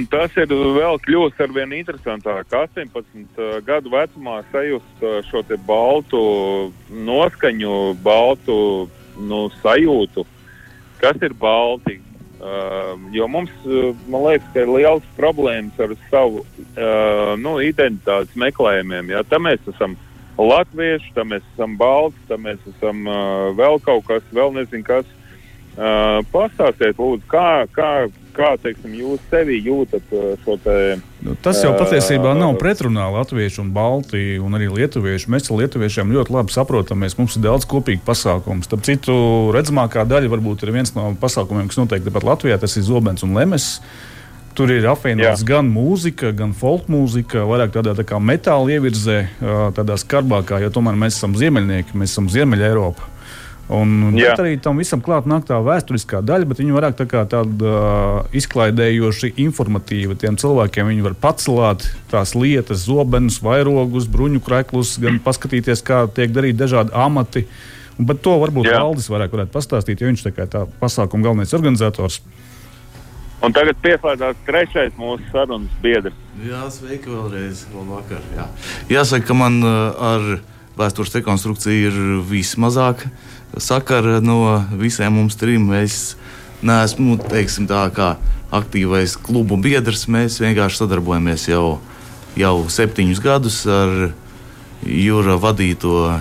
tas 0.05 0.35
ir 0.37 0.51
vēl 0.53 0.99
kļūst 1.01 1.39
ar 1.41 1.49
vien 1.49 1.71
interesantāk. 1.73 2.45
18 2.53 2.93
uh, 2.93 3.55
gadu 3.65 3.89
vecumā 3.89 4.43
sajust 4.51 5.01
uh, 5.01 5.15
šo 5.25 5.41
baltu 5.65 6.19
noskaņu, 6.93 7.95
baltu 8.05 8.57
nu, 9.17 9.47
sajūtu, 9.63 10.27
kas 11.01 11.17
ir 11.25 11.33
balti. 11.33 11.97
Uh, 12.35 12.93
jo 13.15 13.25
mums, 13.31 13.49
uh, 13.65 13.95
man 14.05 14.27
liekas, 14.27 14.51
ka 14.53 14.61
ir 14.61 14.69
liels 14.69 15.07
problēmas 15.17 15.79
ar 15.81 15.95
savu 16.11 16.43
uh, 16.43 17.33
nu, 17.41 17.57
identitātes 17.65 18.37
meklējumiem. 18.37 19.09
Ja? 19.09 19.23
Tam 19.25 19.47
mēs 19.47 19.63
esam 19.73 19.95
latvieši, 20.37 21.15
tam 21.15 21.33
mēs 21.33 21.47
esam 21.55 21.73
balti, 21.81 22.21
tam 22.29 22.45
mēs 22.45 22.61
esam 22.75 23.07
uh, 23.09 23.49
vēl 23.57 23.81
kaut 23.81 24.05
kas, 24.05 24.29
vēl 24.29 24.53
nezinu 24.59 24.85
kas. 24.85 25.09
Uh, 25.75 26.21
pastāstiet, 26.29 27.01
lūdzu, 27.01 27.25
kā, 27.31 27.65
kā, 27.73 27.89
kā 28.35 28.53
teiksim, 28.61 28.93
jūs 28.99 29.21
sevi 29.31 29.59
jūtat 29.65 30.13
uh, 30.15 30.33
šo 30.43 30.57
te. 30.63 30.77
Nu, 31.25 31.35
tas 31.41 31.61
jau 31.63 31.73
patiesībā 31.77 32.35
nav 32.37 32.57
pretrunā 32.61 33.07
latviešu 33.15 33.63
un 33.63 33.71
balti 33.75 34.37
un 34.41 34.57
arī 34.57 34.69
lietuviešu. 34.73 35.31
Mēs 35.33 35.49
ar 35.49 35.63
lietuviešiem 35.63 36.13
ļoti 36.15 36.35
labi 36.35 36.55
saprotamies. 36.55 37.17
Mums 37.19 37.37
ir 37.39 37.45
daudz 37.47 37.67
kopīgu 37.69 38.03
pasākumu. 38.05 38.65
Starp 38.67 38.83
citu, 38.87 39.15
redzamākā 39.55 40.05
daļa 40.09 40.33
varbūt 40.35 40.65
ir 40.65 40.75
viens 40.75 40.93
no 40.97 41.13
pasākumiem, 41.21 41.71
kas 41.71 41.81
notiek 41.81 42.05
tepat 42.05 42.27
Latvijā. 42.27 42.59
Tas 42.61 42.77
ir 42.77 42.85
Zobens 42.85 43.25
un 43.25 43.33
Lemes. 43.37 43.79
Tur 44.55 44.71
ir 44.71 44.85
apvienots 44.87 45.41
gan 45.43 45.67
mūzika, 45.67 46.29
gan 46.31 46.53
folk 46.55 46.85
mūzika, 46.87 47.41
vairāk 47.43 47.73
tādā 47.75 47.91
tā 47.97 48.05
kā 48.07 48.21
metāla 48.23 48.77
ievirzē, 48.77 49.17
tādā 49.75 49.97
skarbākā, 49.99 50.61
jo 50.63 50.69
tomēr 50.71 50.95
mēs 50.95 51.17
esam 51.17 51.35
ziemeļnieki, 51.35 51.97
mēs 51.99 52.13
esam 52.15 52.29
Ziemeļa 52.31 52.69
Eiropa. 52.69 53.09
Un 53.65 54.13
arī 54.13 54.59
tam 54.61 54.77
visam 54.77 55.01
klāt 55.01 55.25
nāk 55.25 55.47
tā 55.49 55.57
vēsturiskā 55.65 56.19
daļa, 56.21 56.45
bet 56.51 56.59
viņi 56.61 56.75
vairāk 56.75 56.97
tā 56.99 57.07
kā 57.09 57.23
tāda 57.29 57.65
uh, 57.65 58.35
izklaidējoši 58.37 59.31
informatīva. 59.41 60.17
Tiem 60.21 60.37
cilvēkiem 60.37 60.91
viņi 60.91 61.05
var 61.07 61.15
pacelāt 61.17 61.87
tās 62.11 62.35
lietas, 62.37 62.83
zobenus, 62.85 63.39
vairogus, 63.41 64.05
bruņu 64.11 64.43
kreklus, 64.45 64.99
gan 65.01 65.17
paskatīties, 65.25 65.81
kā 65.85 66.03
tiek 66.13 66.35
darīti 66.35 66.61
dažādi 66.61 66.93
amati. 66.93 67.47
Bet 67.97 68.21
to 68.21 68.37
varbūt 68.37 68.69
Jā. 68.69 68.83
Valdis 68.83 69.09
vairāk 69.09 69.33
varētu 69.33 69.55
pastāstīt, 69.55 70.01
jo 70.01 70.11
viņš 70.11 70.27
ir 70.29 70.49
tā 70.51 70.65
pasākuma 70.81 71.25
galvenais 71.25 71.55
organizators. 71.57 72.21
Un 73.45 73.53
tagad 73.53 73.77
pieslēdzās 73.81 74.37
trešais 74.45 74.93
mūsu 74.99 75.25
sarunas 75.31 75.73
biedrs. 75.81 76.17
Jā, 76.45 76.67
sveiki 76.73 77.09
vēlreiz. 77.09 77.65
Labvakar. 77.73 78.21
Jā. 78.35 78.45
Jāsaka, 78.93 79.25
ka 79.31 79.37
man 79.37 79.57
uh, 79.63 80.05
ar 80.13 80.35
vēstures 80.79 81.13
rekonstrukcija 81.17 81.89
ir 81.89 81.97
vismazāk 82.29 83.05
sakara 83.57 84.19
no 84.23 84.65
visiem 84.77 85.13
mums 85.15 85.37
trim. 85.39 85.71
Es 85.77 86.15
neesmu 86.65 87.17
teiksim, 87.21 87.67
tā 87.69 87.85
kā 87.95 88.15
aktīvais 88.55 89.17
klubu 89.21 89.57
biedrs. 89.61 90.07
Mēs 90.11 90.39
vienkārši 90.43 90.83
sadarbojamies 90.83 91.47
jau, 91.49 91.79
jau 92.39 92.57
septiņus 92.69 93.23
gadus 93.23 93.63
ar 93.69 94.11
Jūra 94.85 95.39
vadīto 95.41 95.93
uh, 96.11 96.19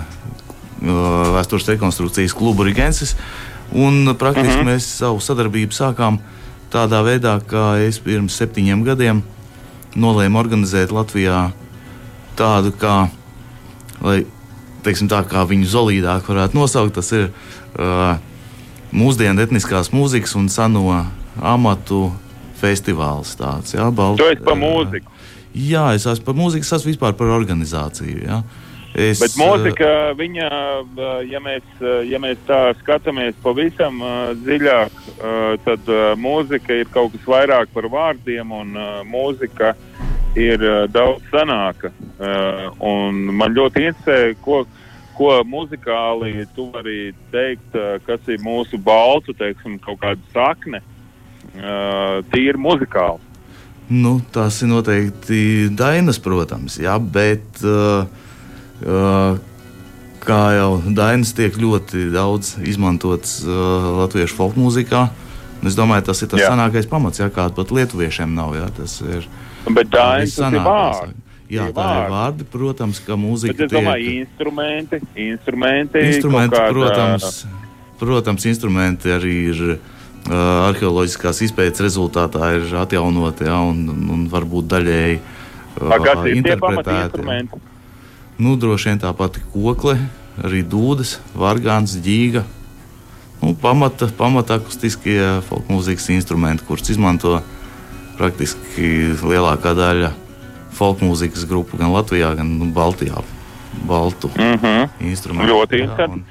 vēstures 1.35 1.67
rekonstrukcijas 1.69 2.33
klubu 2.33 2.65
Rigensis. 2.65 3.13
Un 3.75 4.15
praktiski 4.17 4.61
mhm. 4.61 4.69
mēs 4.71 4.87
savu 5.01 5.21
sadarbību 5.21 5.75
sākām 5.75 6.17
tādā 6.73 7.01
veidā, 7.05 7.37
ka 7.45 7.75
es 7.83 7.99
pirms 8.01 8.37
septiņiem 8.39 8.83
gadiem 8.87 9.21
nolēmu 9.95 10.39
organizēt 10.39 10.93
Latvijā 10.95 11.49
tādu 12.35 12.73
kā, 12.75 12.95
lai 14.03 14.23
teiksim, 14.85 15.09
tā, 15.11 15.23
kā 15.29 15.43
viņu 15.49 15.69
zolīdāk 15.71 16.29
varētu 16.29 16.57
nosaukt, 16.57 16.95
tas 16.97 17.11
ir 17.15 17.29
uh, 17.29 18.17
mūsdienu 18.95 19.43
etniskās 19.43 19.91
mūzikas 19.95 20.35
un 20.39 20.47
seno 20.53 20.85
amatu 21.41 22.07
festivāls. 22.61 23.35
Tāds, 23.39 23.75
jā, 23.75 23.89
Balt, 23.91 24.21
tu 24.21 24.29
esi 24.31 24.45
par 24.45 24.59
mūziku. 24.59 25.11
Jā, 25.55 25.89
es 25.95 26.05
esmu 26.09 26.27
par 26.27 26.37
mūziku, 26.37 26.67
es 26.67 26.77
esmu 26.77 26.91
vispār 26.91 27.15
par 27.17 27.33
organizāciju. 27.35 28.23
Jā. 28.27 28.43
Es, 28.95 29.19
Bet 29.19 29.33
mūzika, 29.35 29.87
viņa, 30.15 30.45
ja 31.27 31.39
mēs, 31.43 31.65
ja 32.07 32.19
mēs 32.23 32.39
tā 32.47 32.59
skatāmies 32.79 33.35
pavisam 33.43 33.99
dziļāk, 34.39 35.01
tad 35.65 35.89
mūzika 36.15 36.77
ir 36.79 36.87
kaut 36.93 37.11
kas 37.11 37.25
vairāk 37.27 37.73
par 37.75 37.89
vārdiem, 37.91 38.53
un 38.55 38.71
mūzika 39.11 39.73
ir 40.35 40.63
daudz 40.93 41.23
senāka. 41.31 41.91
Un 42.83 43.21
man 43.35 43.55
ļoti 43.55 43.85
interesē, 43.89 44.17
ko, 44.43 44.63
ko 45.17 45.31
muzikāli 45.47 46.47
tu 46.55 46.69
vari 46.73 47.13
teikt, 47.31 47.77
kas 48.07 48.31
ir 48.31 48.43
mūsu 48.43 48.79
baltu, 48.81 49.35
teiksim, 49.37 49.79
kaut 49.83 50.01
kāda 50.03 50.35
sakne, 50.35 50.83
tīri 52.33 52.59
muzikāli. 52.59 53.35
Nu, 53.89 54.17
tas 54.33 54.61
ir 54.65 54.71
noteikti 54.71 55.69
Dainas, 55.77 56.17
protams, 56.17 56.79
jā, 56.81 56.95
bet 56.97 57.61
uh, 57.61 58.07
uh, 58.81 59.37
kā 60.25 60.39
jau 60.57 60.71
Dainas 60.97 61.35
tiek 61.37 61.53
ļoti 61.61 62.07
daudz 62.13 62.55
izmantots 62.65 63.43
uh, 63.45 63.91
latviešu 64.01 64.39
folkmūzikā. 64.39 65.03
Es 65.65 65.77
domāju, 65.77 66.07
tas 66.09 66.21
ir 66.25 66.31
tas 66.33 66.41
jā. 66.41 66.49
senākais 66.49 66.89
pamats, 66.89 67.21
ja 67.21 67.29
kāda 67.33 67.53
pat 67.57 67.73
lietuviešiem 67.77 68.33
nav. 68.37 68.55
Jā, 68.57 68.71
tas 68.73 68.97
ir. 69.05 69.29
Bet 69.65 69.89
Dainas 69.89 70.37
ir 70.37 70.59
vārds. 70.61 71.21
Jā, 71.45 71.67
tā 71.73 71.89
ir 71.99 72.07
vārdi, 72.09 72.45
protams, 72.49 72.99
ka 73.05 73.17
mūzika. 73.21 73.53
Bet 73.53 73.67
es 73.67 73.73
domāju, 73.73 74.05
tiek... 74.05 74.21
instrumenti, 74.25 75.01
instrumenti, 75.27 76.05
instrumenti 76.09 76.55
kāda... 76.57 76.71
protams, 76.73 77.43
protams, 77.99 78.47
instrumenti 78.49 79.13
arī 79.13 79.35
ir 79.51 79.61
Uh, 80.25 80.71
arheoloģiskās 80.71 81.37
izpētes 81.45 81.83
rezultātā 81.85 82.47
ir 82.55 82.71
atjaunoti 82.81 83.45
ja, 83.45 83.59
un, 83.61 83.83
un 84.09 84.23
varbūt 84.25 84.65
daļēji 84.71 85.19
uh, 85.21 86.23
interpretēti. 86.31 87.21
Nu, 88.41 88.55
droši 88.57 88.89
vien 88.89 89.01
tā 89.03 89.11
pati 89.13 89.43
kokle, 89.53 89.93
arī 90.41 90.63
dūdas, 90.65 91.19
vargāns, 91.37 91.93
ģīga. 92.01 92.41
Nu, 93.43 93.53
pamata, 93.53 94.09
pamata 94.17 94.57
akustiskie 94.57 95.19
folkmūzikas 95.45 96.09
instrumenti, 96.17 96.65
kurus 96.65 96.89
izmanto 96.89 97.37
praktiski 98.17 98.91
lielākā 99.21 99.75
daļa 99.77 100.11
folkmūzikas 100.75 101.45
grupu 101.49 101.79
gan 101.79 101.93
Latvijā, 101.95 102.33
gan 102.37 102.57
nu, 102.59 102.71
Baltijā. 102.75 103.23
Baltu 103.85 104.29
mm 104.35 104.59
-hmm. 104.59 104.89
instrumentu. 104.99 105.53
Ļoti 105.53 105.79
interesanti. 105.81 106.23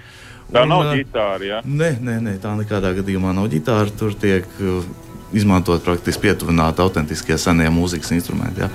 Tā 0.52 0.62
un, 0.62 0.68
nav 0.68 0.84
ģitāra. 0.94 1.44
Ja? 1.44 1.60
Nē, 1.64 1.90
nē, 2.00 2.20
nē, 2.20 2.38
tā 2.42 2.52
nekādā 2.56 2.94
gadījumā 2.96 3.32
nav 3.34 3.48
ģitāra. 3.52 3.90
Tur 3.98 4.14
tiek 4.14 4.46
uh, 4.60 4.84
izmantot 5.32 5.84
praktiski 5.84 6.22
pietuvināti 6.22 6.82
autentiskie 6.84 7.38
senie 7.38 7.70
mūzikas 7.70 8.12
instrumenti. 8.16 8.60
Ja? 8.60 8.68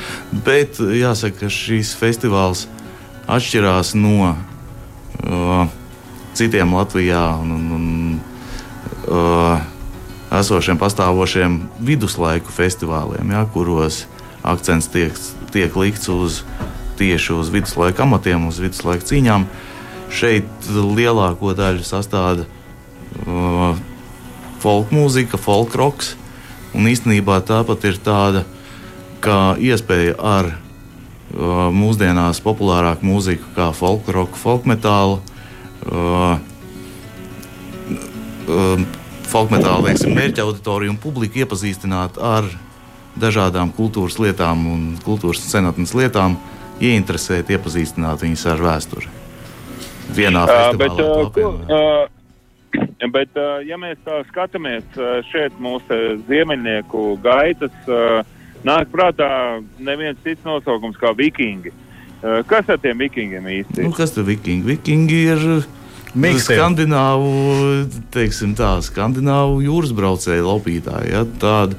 Bet 0.46 0.80
jāsaka, 0.80 1.40
ka 1.40 1.50
šīs 1.54 1.96
festivāls 2.00 2.68
atšķirās 3.28 3.94
no 3.96 4.34
uh, 4.34 5.68
citiem 6.34 6.74
Latvijā 6.74 7.24
un, 7.42 7.52
un, 7.52 7.72
un 7.72 8.20
uh, 9.08 9.62
esošiem 10.30 10.78
pastāvošiem 10.78 11.60
viduslaiku 11.82 12.54
festivāliem, 12.54 13.34
ja? 13.34 13.46
kuros 13.50 14.04
akcents 14.46 14.90
tiek, 14.94 15.16
tiek 15.54 15.74
likts 15.76 16.10
uz 16.14 16.44
tieši 17.00 17.34
uz 17.34 17.50
viduslaika 17.54 18.04
amatiem, 18.06 18.48
uz 18.50 18.60
viduslaika 18.62 19.08
cīņām. 19.08 19.48
Šeit 20.14 20.70
lielāko 20.70 21.54
daļu 21.58 21.86
sastāda 21.86 22.46
uh, 23.26 23.78
folk 24.62 24.94
mūzika, 24.94 25.40
folk 25.40 25.76
roks. 25.80 26.16
Un 26.76 26.90
īstenībā 26.90 27.40
tāpat 27.48 27.88
ir 27.90 27.98
tāda 28.04 28.44
kā 29.24 29.56
iespēja 29.58 30.18
ar 30.20 30.52
uh, 30.54 31.70
mūsdienās 31.74 32.42
populārāku 32.46 33.08
mūziku, 33.08 33.50
kā 33.58 33.72
folk 33.74 34.10
rock, 34.14 34.38
folk 34.38 34.70
metālu. 34.70 35.22
Uh, 35.88 36.38
uh, 38.50 38.99
folk 39.30 39.54
metāla 39.54 39.94
mērķa 39.94 40.44
auditoriju 40.46 40.96
un 40.96 41.00
publiku 41.02 41.44
iepazīstināt 41.44 42.18
ar 42.18 42.50
dažādām 43.20 43.72
kultūras 43.76 44.20
lietām 44.22 44.66
un 44.70 44.84
kultūras 45.06 45.44
senatnes 45.52 45.96
lietām, 45.98 46.38
ieinteresēt, 46.80 47.50
iepazīstināt 47.56 48.24
viņus 48.24 48.46
ar 48.50 48.62
vēsturi 48.64 49.20
vienā 50.16 50.46
uh, 50.46 50.78
bet, 50.78 50.92
uh, 51.00 51.38
uh, 51.70 53.10
bet, 53.14 53.38
uh, 53.38 53.60
ja 53.66 53.78
mēs 53.82 54.00
tā 54.06 54.22
skatāmies 54.30 54.86
uh, 54.98 55.20
šeit, 55.30 55.56
mūsu 55.62 56.00
ziemeļnieku 56.30 57.06
gaitas, 57.24 57.76
uh, 57.88 58.22
nāk 58.66 58.90
prātā 58.94 59.30
neviens 59.78 60.20
cits 60.26 60.46
nosaukums 60.48 61.00
kā 61.00 61.14
vikingi. 61.18 61.74
Uh, 62.20 62.42
kas 62.50 62.70
ar 62.72 62.82
tiem 62.84 63.00
vikingiem 63.06 63.52
ir? 63.54 63.70
Nu, 63.80 63.94
kas 63.96 64.16
tur 64.16 64.28
vikingi? 64.28 64.66
Vikingi 64.74 65.22
ir. 65.30 65.46
Miksiem. 66.18 66.58
Skandināvu, 66.58 67.32
teiksim 68.14 68.56
tā, 68.58 68.78
skandināvu 68.86 69.62
jūras 69.62 69.94
braucēju 69.94 70.48
laupītāji. 70.48 71.12
Ja, 71.14 71.24
tāda, 71.42 71.78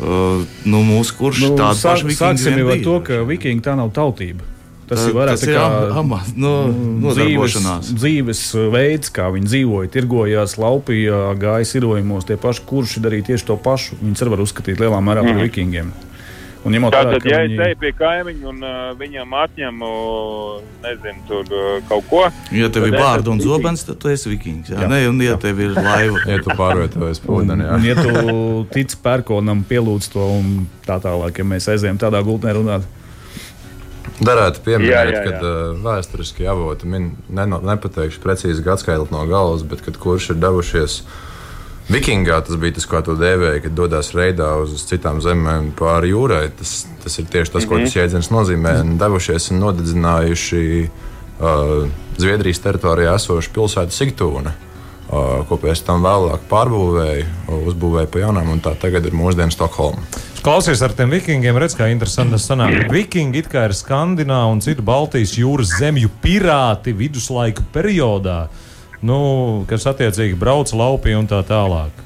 uh, 0.00 0.44
nu, 0.64 0.82
mūsu 0.86 1.16
kurš 1.18 1.42
nu, 1.44 1.54
tāda 1.58 1.76
sāk, 1.76 2.04
vikinga. 2.06 2.20
Sāksim 2.22 2.60
jau 2.62 2.70
ar 2.72 2.84
to, 2.86 2.98
ka 3.04 3.20
vikingi 3.28 3.64
tā 3.66 3.76
nav 3.76 3.92
tautība. 3.96 4.48
Tas 4.86 5.02
tā, 5.02 5.10
ir 5.10 5.16
vairāk 5.18 5.34
tas 5.34 5.42
tā 5.42 5.54
kā 5.56 5.68
amats, 5.98 6.32
no, 6.38 6.52
nu, 6.70 7.10
dzīves, 7.10 7.56
dzīves 7.90 8.42
veids, 8.70 9.10
kā 9.10 9.26
viņi 9.34 9.50
dzīvoja, 9.50 9.90
tirgojās, 9.96 10.54
laupīja, 10.62 11.22
gāja 11.42 11.66
sirojumos. 11.66 12.28
Tie 12.28 12.38
paši 12.38 12.62
kurši 12.70 13.02
darīja 13.02 13.32
tieši 13.32 13.48
to 13.48 13.58
pašu. 13.60 13.98
Viņus 13.98 14.22
arī 14.22 14.36
var 14.36 14.44
uzskatīt 14.46 14.82
lielā 14.82 15.00
mērā 15.02 15.26
par 15.26 15.34
mm. 15.34 15.48
vikingiem. 15.48 15.90
Un, 16.66 16.74
Tātad, 16.90 17.20
tā, 17.22 17.30
ja 17.30 17.42
viņi... 17.44 17.54
es 17.54 17.68
eju 17.68 17.78
pie 17.78 17.90
kaimiņa 17.94 18.48
un 18.50 18.64
uh, 18.66 18.78
viņam 18.98 19.34
atņemu 19.38 19.90
nezinu, 20.82 21.20
tur, 21.28 21.52
uh, 21.54 21.76
kaut 21.86 22.08
ko. 22.10 22.22
Ja 22.56 22.70
tev 22.74 22.88
ir 22.88 22.96
bārda 22.98 23.30
un 23.30 23.42
zobens, 23.42 23.84
tad 23.86 24.00
tu 24.02 24.10
esi 24.10 24.32
vikings. 24.32 24.72
Jā, 24.72 24.80
jā. 24.82 24.88
Ne, 24.90 24.98
un 25.06 25.20
ja 25.22 25.36
tev 25.38 25.60
ir 25.62 25.76
laiva, 25.76 26.24
ja 26.32 26.40
tu 26.42 26.56
pārvietojies 26.58 27.22
pūdeni. 27.22 27.68
Un, 27.68 27.76
un 27.78 27.86
ja 27.86 27.94
tu 28.00 28.64
tici 28.74 28.98
pērkonam, 29.04 29.62
pielūdz 29.68 30.10
to 30.16 30.26
un 30.40 30.66
tā 30.88 30.98
tālāk, 31.04 31.38
ja 31.38 31.46
mēs 31.46 31.70
aizējām 31.70 32.02
tādā 32.02 32.24
gultnē 32.26 32.56
runāt. 32.58 32.90
Darētu 34.16 34.64
pieminēt, 34.66 35.20
ka 35.22 35.38
uh, 35.38 35.78
vēsturiski 35.86 36.48
avoti 36.50 36.90
min, 36.90 37.12
ne, 37.30 37.46
nepateikšu 37.46 38.22
precīzi 38.24 38.64
gadsimtu 38.66 39.14
no 39.14 39.22
galvas, 39.30 39.62
bet 39.66 39.86
kurš 40.02 40.32
ir 40.34 40.42
devušies 40.42 41.02
Vikingā, 41.86 42.40
tas 42.42 42.58
bija 42.58 42.74
tas, 42.74 42.86
kā 42.90 42.98
to 43.06 43.14
dēvēja, 43.18 43.62
kad 43.62 43.74
dodas 43.78 44.10
reidā 44.16 44.48
uz 44.58 44.74
citām 44.88 45.20
zemēm 45.22 45.70
pāri 45.78 46.10
jūrai. 46.10 46.48
Tas, 46.58 46.80
tas 47.04 47.18
ir 47.22 47.28
tieši 47.30 47.52
tas, 47.52 47.62
mm 47.62 47.68
-hmm. 47.68 47.68
ko 47.68 47.78
tas 47.78 47.94
mhm. 47.94 47.98
jēdziens 48.00 48.30
nozīmē. 48.34 48.72
Devušies 48.98 49.50
un 49.50 49.60
nodedzinājuši 49.62 50.88
uh, 51.40 51.88
Zviedrijas 52.18 52.60
teritorijā 52.64 53.14
esošu 53.14 53.50
pilsētu 53.54 53.92
Sigtūnu. 53.92 54.50
Uh, 55.06 55.46
ko 55.46 55.54
pēc 55.62 55.84
tam 55.86 56.02
vēlāk 56.02 56.48
pārbūvēja, 56.50 57.26
uzbūvēja 57.46 58.08
pa 58.10 58.18
jaunām, 58.18 58.48
un 58.50 58.60
tā 58.60 58.74
tagad 58.74 59.06
ir 59.06 59.14
mūsdienu 59.14 59.54
Stokholma. 59.54 60.02
Klausies 60.42 60.82
ar 60.82 60.92
tiem 60.94 61.10
vikingiem, 61.10 61.56
redz, 61.58 61.76
kā 61.78 61.86
interesanti 61.90 62.34
tas 62.34 62.44
sanāk. 62.46 62.90
Vikingi 62.90 63.38
it 63.38 63.48
kā 63.50 63.64
ir 63.66 63.74
Skandināva 63.74 64.50
un 64.50 64.60
citu 64.62 64.82
Baltijas 64.82 65.36
jūras 65.38 65.72
zemju 65.78 66.10
pirāti 66.22 66.94
viduslaiku 66.94 67.62
periodā, 67.74 68.48
nu, 69.02 69.64
kas 69.68 69.86
attiecīgi 69.90 70.38
brauc 70.38 70.72
laupī 70.76 71.16
un 71.18 71.28
tā 71.30 71.42
tālāk. 71.46 72.04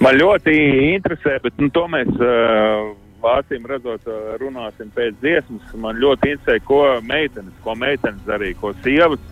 Man 0.00 0.16
ļoti 0.16 0.54
interesē, 0.94 1.38
bet 1.44 1.58
nu, 1.60 1.68
to 1.74 1.84
mēs 1.92 2.08
uh, 2.16 2.94
vācīm 3.24 3.66
redzot, 3.68 4.08
runāsim 4.40 4.90
pēc 4.94 5.16
dziesmas. 5.20 5.76
Man 5.80 6.00
ļoti 6.00 6.34
interesē, 6.34 6.58
ko 6.64 6.82
meitenes, 7.04 7.54
ko 7.64 7.76
meitenes 7.78 8.24
darīja, 8.28 8.58
ko 8.60 8.74
sievas 8.84 9.22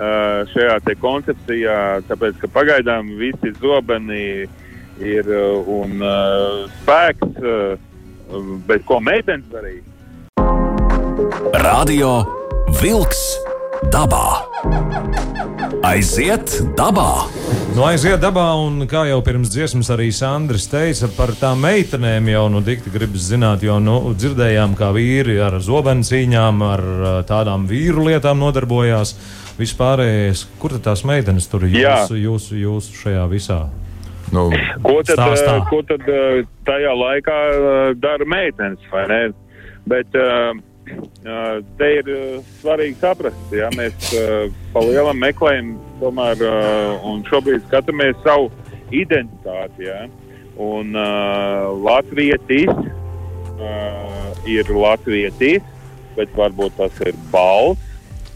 šajā 0.00 0.94
koncepcijā, 1.00 2.00
tāpēc 2.08 2.38
ka 2.40 2.48
pagaidām 2.48 3.10
visi 3.20 3.52
zobeni 3.60 4.48
ir 5.00 5.28
un 5.68 6.00
uh, 6.00 6.64
spēks, 6.80 7.40
uh, 7.44 7.76
bet 8.68 8.84
ko 8.88 9.00
meitenes 9.00 9.44
darīja? 9.52 9.84
Radio 11.60 12.24
Vilks 12.80 13.39
dabā. 13.88 14.44
Aiziet 15.86 16.52
dabā! 16.76 17.24
Nu, 17.72 17.84
aiziet 17.86 18.20
dabā, 18.20 18.50
un 18.60 18.84
kā 18.90 19.06
jau 19.08 19.20
pirms 19.24 19.48
dziesmas 19.52 19.88
arī 19.94 20.10
Sandrs 20.12 20.66
teica 20.68 21.08
par 21.16 21.32
tām 21.38 21.62
meitenēm, 21.64 22.28
jau 22.28 22.44
nu 22.52 22.60
dikti 22.66 22.92
gribas 22.92 23.28
zināt, 23.30 23.64
jo 23.64 23.78
nu, 23.80 23.96
dzirdējām, 24.12 24.74
kā 24.76 24.90
vīri 24.92 25.38
ar 25.40 25.56
zobenu 25.64 26.04
cīņām, 26.04 26.64
ar 26.66 26.82
tādām 27.30 27.64
vīru 27.70 28.10
lietām 28.10 28.42
nodarbojās. 28.42 29.14
Vispārējais, 29.60 30.46
kur 30.60 30.76
tad 30.76 30.86
tās 30.88 31.04
meitenes 31.08 31.48
tur 31.50 31.66
ir 31.68 31.74
jūsu, 31.80 32.16
jūsu, 32.20 32.56
jūsu 32.60 32.98
šajā 33.02 33.26
visā? 33.32 33.60
Nu, 34.32 34.48
Ko 34.84 35.00
tad, 35.02 35.18
Stāstā. 35.18 35.56
ko 35.68 35.80
tad 35.88 36.04
tajā 36.68 36.92
laikā 36.96 37.38
dara 37.98 38.28
meitenes, 38.28 38.82
vai 38.92 39.06
ne? 39.10 39.22
Bet 39.90 40.14
uh, 40.16 40.52
te 41.78 41.88
ir 41.98 42.08
svarīgi 42.60 42.96
saprast, 43.00 43.52
ja 43.54 43.68
mēs 43.76 43.94
uh, 44.16 44.48
pa 44.72 44.82
lielam 44.86 45.20
meklējam 45.20 45.74
tomēr 46.00 46.40
šobrīd 47.28 47.66
skatāmies 47.68 48.16
savu 48.24 48.48
identitāti, 48.90 49.86
ja? 49.86 50.06
Un 50.60 50.96
latvietis 51.84 52.72
ir 54.48 54.72
latvietis, 54.72 55.62
bet 56.16 56.32
varbūt 56.36 56.76
tas 56.80 57.00
ir 57.06 57.16
balts. 57.32 57.86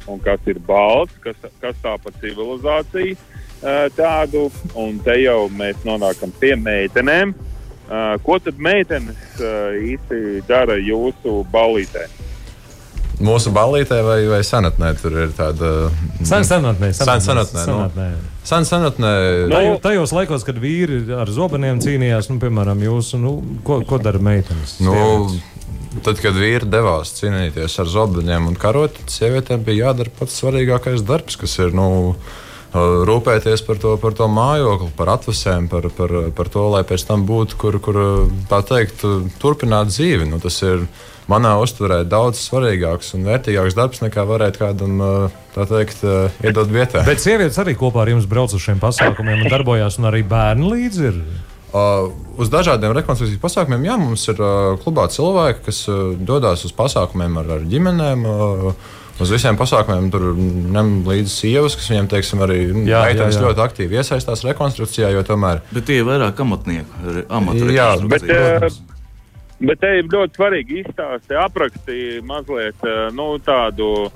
Un 0.08 0.20
kas 0.20 0.40
ir 0.48 0.60
balts, 0.60 1.16
kas, 1.24 1.36
kas 1.62 1.76
tā 1.80 1.94
pa 1.96 2.12
civilizāciju 2.20 3.16
tādu, 3.96 4.50
un 4.76 4.98
te 5.04 5.16
jau 5.22 5.48
mēs 5.48 5.80
nonākam 5.88 6.32
pie 6.40 6.52
meitenēm. 6.60 7.32
Ko 8.24 8.36
tad 8.44 8.60
meitenes 8.60 9.40
īsti 9.40 10.44
dara 10.48 10.76
jūsu 10.76 11.40
balītē? 11.52 12.04
Mūsu 13.22 13.52
balītē 13.54 14.00
vai, 14.06 14.20
vai 14.30 14.40
senatnē 14.46 14.92
tur 15.00 15.16
ir 15.26 15.34
tāda. 15.36 15.72
Sen 16.22 16.46
senatnē, 16.46 16.92
Sen 16.96 17.22
senatnē, 17.22 17.64
senatnē. 17.66 18.08
Sen 18.44 18.66
senatnē. 18.68 19.12
Nu, 19.48 19.54
Tajos, 19.54 19.80
tajos 19.84 20.14
laikos, 20.16 20.44
kad 20.46 20.58
vīri 20.60 21.00
ar 21.16 21.30
zobeniem 21.32 21.80
cīnījās, 21.84 22.28
nu, 22.32 22.38
piemēram, 22.42 22.82
jūs, 22.84 23.14
nu, 23.20 23.38
ko, 23.64 23.80
ko 23.88 24.00
dara 24.02 24.20
meitenes? 24.22 24.76
Nu, 24.84 24.96
tad, 26.04 26.18
kad 26.20 26.36
vīri 26.36 26.68
devās 26.68 27.14
cīnīties 27.20 27.78
ar 27.80 27.90
zobeniem 27.90 28.50
un 28.50 28.58
karot, 28.60 28.98
tad 28.98 29.14
sievietēm 29.14 29.64
bija 29.64 29.90
jādara 29.90 30.12
pats 30.18 30.40
svarīgākais 30.42 31.06
darbs, 31.06 31.38
kas 31.40 31.56
ir 31.62 31.72
nu, 31.76 31.88
rūpēties 32.74 33.62
par 33.66 33.78
to, 33.78 33.94
par 34.02 34.16
to 34.18 34.26
mājokli, 34.30 34.90
par 34.98 35.14
atvasēm, 35.14 35.68
par, 35.70 35.88
par, 35.94 36.14
par 36.34 36.50
to, 36.50 36.66
lai 36.74 36.82
pēc 36.86 37.06
tam 37.06 37.22
būtu, 37.28 37.58
kur, 37.60 37.78
kur 37.82 37.98
tā 38.50 38.60
teikt, 38.66 39.04
turpināt 39.42 39.92
dzīvi. 39.92 40.26
Nu, 40.30 40.40
tas 40.42 40.58
ir 40.66 40.84
manā 41.30 41.54
uztverē 41.62 42.02
daudz 42.08 42.42
svarīgāks 42.42 43.14
un 43.16 43.24
vērtīgāks 43.30 43.78
darbs 43.78 44.02
nekā 44.02 44.26
varētu 44.28 44.64
kādam 44.64 45.00
tā 45.54 45.68
teikt, 45.70 46.02
iedot 46.44 46.68
vietā. 46.74 47.06
Bet 47.06 47.22
sievietes 47.22 47.62
arī 47.62 47.76
kopā 47.78 48.02
ar 48.04 48.12
jums 48.12 48.28
brauc 48.28 48.52
uz 48.52 48.66
šiem 48.66 48.82
pasākumiem 48.82 49.46
un 49.46 49.52
darbojās, 49.54 50.00
un 50.02 50.10
arī 50.10 50.24
bērni 50.26 50.70
līdzi 50.74 51.10
ir. 51.12 51.20
Uh, 51.74 52.12
uz 52.38 52.50
dažādiem 52.54 52.92
rekonstrukcijas 52.94 53.40
pasākumiem, 53.42 53.88
jā, 53.88 53.94
mums 53.98 54.28
ir 54.30 54.38
uh, 54.38 54.76
klubā 54.78 55.08
cilvēki, 55.10 55.64
kas 55.66 55.80
uh, 55.90 56.12
dodas 56.14 56.62
uz 56.68 56.74
pasākumiem 56.76 57.40
ar, 57.40 57.48
ar 57.56 57.64
ģimenēm. 57.66 58.22
Uh, 58.30 58.92
Uz 59.22 59.30
visiem 59.30 59.54
pasākumiem 59.58 60.08
tur 60.10 60.32
ņem 60.34 60.90
līdzi 61.06 61.30
sievas, 61.30 61.76
kas 61.78 61.86
viņiem, 61.92 62.08
teiksim, 62.10 62.40
arī 62.42 62.58
Jā, 62.88 63.04
meitenes 63.06 63.38
ļoti 63.38 63.62
aktīvi 63.62 64.00
iesaistās 64.00 64.42
rekonstrukcijā, 64.46 65.12
jo 65.14 65.22
tomēr 65.26 65.62
Bet 65.70 65.86
tie 65.86 66.00
ir 66.00 66.08
vairāk 66.08 66.42
amatnieku, 66.42 67.22
amatu 67.30 67.70
Jā, 67.70 67.92
Bet, 68.10 68.26
uh, 68.26 68.66
bet 69.62 69.82
te 69.84 69.92
ir 70.00 70.10
ļoti 70.10 70.40
svarīgi 70.40 70.80
izstāstīt, 70.82 71.36
aprakstīt 71.44 72.26
mazliet 72.26 72.86
uh, 72.86 73.08
nu, 73.14 73.34
tādu. 73.44 74.10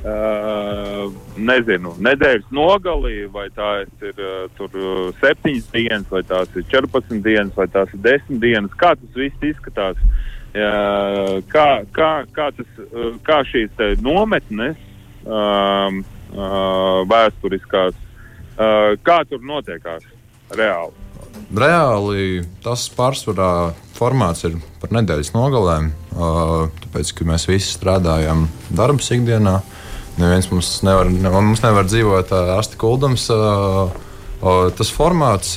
Uh, 0.00 1.10
nezinu, 1.36 1.90
nedēļas 2.00 2.46
nogalī, 2.56 3.26
vai 3.28 3.50
tās 3.52 3.90
ir 4.00 4.16
uh, 4.16 4.46
tur, 4.56 4.72
uh, 4.80 5.10
septiņas 5.20 5.66
dienas, 5.74 6.06
vai 6.08 6.22
tās 6.24 6.48
ir 6.56 6.64
14 6.72 7.20
dienas, 7.20 7.52
vai 7.52 7.66
tās 7.68 7.92
ir 7.92 8.00
10 8.06 8.40
dienas. 8.40 8.78
Kā 8.80 8.94
tas 8.96 9.18
viss 9.20 9.44
izskatās? 9.44 10.00
Uh, 10.00 10.29
kā, 10.52 11.66
kā, 11.94 12.10
kā, 12.34 12.48
tas, 12.56 12.70
kā 13.26 13.40
šīs 13.46 14.00
nometnes 14.02 14.78
um, 15.24 16.00
uh, 16.34 17.02
vēsturiskās, 17.10 17.94
uh, 17.94 18.96
kā 19.06 19.20
tur 19.30 19.44
notiekās 19.46 20.06
reāli? 20.58 21.06
reāli 21.50 22.42
tas 22.64 22.86
pārsvarā 22.94 23.72
formāts 23.96 24.44
ir 24.48 24.56
par 24.82 24.92
nedēļas 24.96 25.32
nogalēm. 25.34 25.90
Uh, 26.10 26.70
tāpēc, 26.84 27.12
ka 27.14 27.26
mēs 27.28 27.46
visi 27.50 27.74
strādājam 27.74 28.48
darbā 28.74 29.02
ikdienā. 29.16 29.60
Neviens 30.20 30.50
mums 30.50 30.72
nevar, 30.84 31.10
ne, 31.10 31.30
mums 31.32 31.62
nevar 31.64 31.86
dzīvot 31.88 32.32
asti 32.58 32.76
kuldams. 32.80 33.28
Tas 34.40 34.90
formāts. 34.92 35.54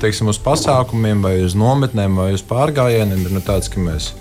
Teiksim, 0.00 0.30
uz 0.32 0.38
pasākumiem, 0.42 1.20
vai 1.22 1.36
uz 1.44 1.54
nometnēm, 1.58 2.16
vai 2.18 2.32
uz 2.36 2.42
pārgājieniem 2.46 3.26
ir 3.26 3.34
nu, 3.36 3.42
tāds, 3.44 3.68
ka 3.70 3.82
mēs 3.82 4.12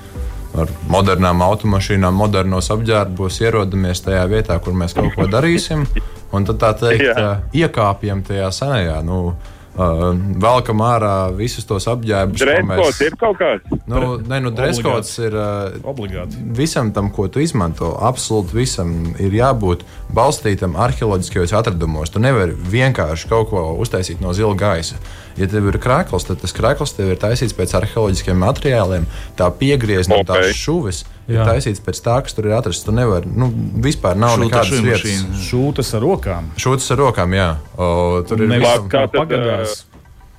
ar 0.57 0.71
modernām 0.91 1.41
automašīnām, 1.45 2.17
modernos 2.17 2.67
apģērbos 2.73 3.39
ierodamies 3.41 4.03
tajā 4.03 4.25
vietā, 4.31 4.59
kur 4.63 4.75
mēs 4.77 4.95
kaut 4.97 5.15
ko 5.15 5.29
darīsim. 5.31 5.87
Un 6.35 6.45
tad 6.47 6.59
tā 6.61 6.73
teikt, 6.79 7.07
Jā. 7.07 7.31
iekāpjam 7.55 8.21
tajā 8.27 8.51
senajā. 8.55 8.99
Nu, 9.03 9.17
uh, 9.31 10.03
velkam 10.43 10.83
ārā 10.83 11.15
visus 11.35 11.67
tos 11.67 11.87
apģērbus. 11.91 12.39
ko 12.39 12.47
Drēbkots 12.47 13.01
ir 13.07 13.17
kaut 13.19 13.39
kāds. 13.39 13.79
Nu, 13.87 14.17
nē, 14.19 14.41
nu, 14.43 14.51
dreskots 14.55 15.17
ir 15.23 15.35
uh, 15.35 15.79
Obligāti. 15.87 16.39
visam 16.55 16.91
tam, 16.95 17.11
ko 17.15 17.27
tu 17.31 17.43
izmanto. 17.43 17.93
Absolūti 17.99 18.55
visam 18.55 18.93
ir 19.19 19.35
jābūt 19.41 19.83
balstītam 20.15 20.75
arheoloģiskajos 20.79 21.55
atradumos. 21.59 22.11
Tu 22.11 22.23
nevari 22.23 22.55
vienkārši 22.55 23.31
kaut 23.31 23.51
ko 23.51 23.65
uztaisīt 23.83 24.23
no 24.23 24.35
zila 24.35 24.55
gaisa. 24.55 24.99
Ja 25.41 25.47
tev 25.49 25.67
ir 25.71 25.77
krāklis, 25.81 26.25
tad 26.27 26.37
tas 26.43 26.53
krāklis 26.53 26.91
tev 26.93 27.09
ir 27.11 27.17
taisīts 27.21 27.55
pēc 27.57 27.71
arheoloģiskiem 27.79 28.37
materiāliem. 28.37 29.07
Tā 29.39 29.47
piegriezta 29.57 30.13
un 30.13 30.21
Ok. 30.21 30.27
tās 30.29 30.53
šuvis 30.59 30.99
ir 31.27 31.39
Jā. 31.39 31.45
taisīts 31.49 31.81
pēc 31.81 32.01
tā, 32.05 32.19
kas 32.23 32.33
tur 32.37 32.45
ir 32.45 32.53
atrasts. 32.59 32.85
Tu 32.85 32.91
nevari, 32.93 33.25
nu, 33.25 33.47
vispār 33.81 34.15
nav 34.15 34.37
Šūta 34.37 34.45
nekādas 34.45 34.83
vietas. 34.85 35.23
Šūtas 35.49 35.93
ar 35.97 36.01
rokām. 36.05 36.51
Šūtas 36.61 36.91
ar 36.93 36.97
rokām, 37.01 37.33
jā. 37.33 37.49
O, 37.77 38.21
tur 38.27 38.41
ir 38.43 38.47
Nevis 38.53 38.67
visam- 38.67 38.89
Kā 38.89 39.07
pagadās. 39.09 39.83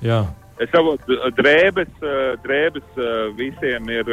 Jā. 0.01 0.21
Es 0.61 0.69
saprotu, 0.69 1.17
drēbes, 1.35 1.89
drēbes 2.45 3.35
visiem 3.35 3.89
ir 3.89 4.05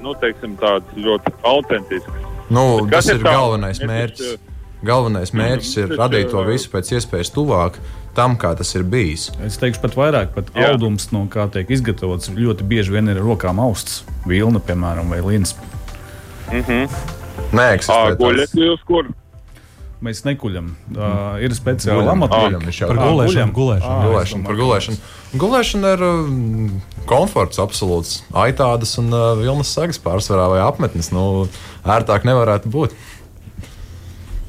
nu, 0.00 0.14
teiksim, 0.22 0.56
tāds 0.56 0.86
ļoti 0.96 1.32
autentisks. 1.44 2.12
Nu, 2.48 2.80
Bet 2.84 2.90
tas 2.92 3.04
kas 3.04 3.08
ir 3.08 3.16
ir 3.16 3.22
tā? 3.24 3.32
galvenais 3.34 3.80
Es 3.80 3.86
mērķis. 3.88 4.32
taču- 4.36 4.53
Galvenais 4.84 5.32
mērķis 5.36 5.72
ir 5.82 5.94
radīt 5.98 6.30
to 6.32 6.40
uh, 6.42 6.48
visu 6.48 6.68
pēc 6.72 6.92
iespējas 6.98 7.32
tuvāk 7.34 7.78
tam, 8.14 8.36
kā 8.38 8.52
tas 8.58 8.70
ir 8.78 8.84
bijis. 8.86 9.30
Es 9.44 9.56
teikšu 9.58 9.80
pat 9.82 9.96
vairāk, 9.98 10.34
pat 10.36 10.52
Jā. 10.54 10.70
audums, 10.74 11.08
no 11.14 11.24
kā 11.32 11.48
tiek 11.50 11.70
izgatavots, 11.74 12.30
ļoti 12.36 12.66
bieži 12.70 12.94
vien 12.94 13.08
ir 13.10 13.18
rokām 13.24 13.58
austs. 13.64 14.02
Vilna, 14.28 14.60
piemēram, 14.62 15.10
vai 15.10 15.20
lins. 15.24 15.56
Nē, 17.54 17.68
Ā, 17.90 18.00
Guļat 18.18 18.54
jūs 18.58 18.82
kur? 18.86 19.08
Mēs 20.04 20.20
nekuļam. 20.26 20.66
Uh, 20.92 21.38
ir 21.40 21.54
speciāli 21.56 22.02
jau- 22.04 22.16
Par 22.92 22.98
gulēšanu, 23.00 23.54
gulēšanu. 23.56 23.94
Gulēšana, 24.04 24.04
domāju, 24.04 24.44
par 24.44 24.58
gulēšanu. 24.58 24.98
Gulēšana 25.40 25.92
ir 25.96 26.02
um, 26.04 26.82
komforts, 27.08 27.60
absolūts. 27.62 28.18
Aitādas 28.36 28.98
un 29.00 29.08
uh, 29.16 29.32
vilnas 29.40 29.72
sagas 29.72 29.98
pārsvarā 30.04 30.50
vai 30.52 30.60
apmetnes. 30.66 31.08
Nu, 31.14 31.48
ērtāk 31.88 32.26
nevarētu 32.28 32.68
būt. 32.74 32.92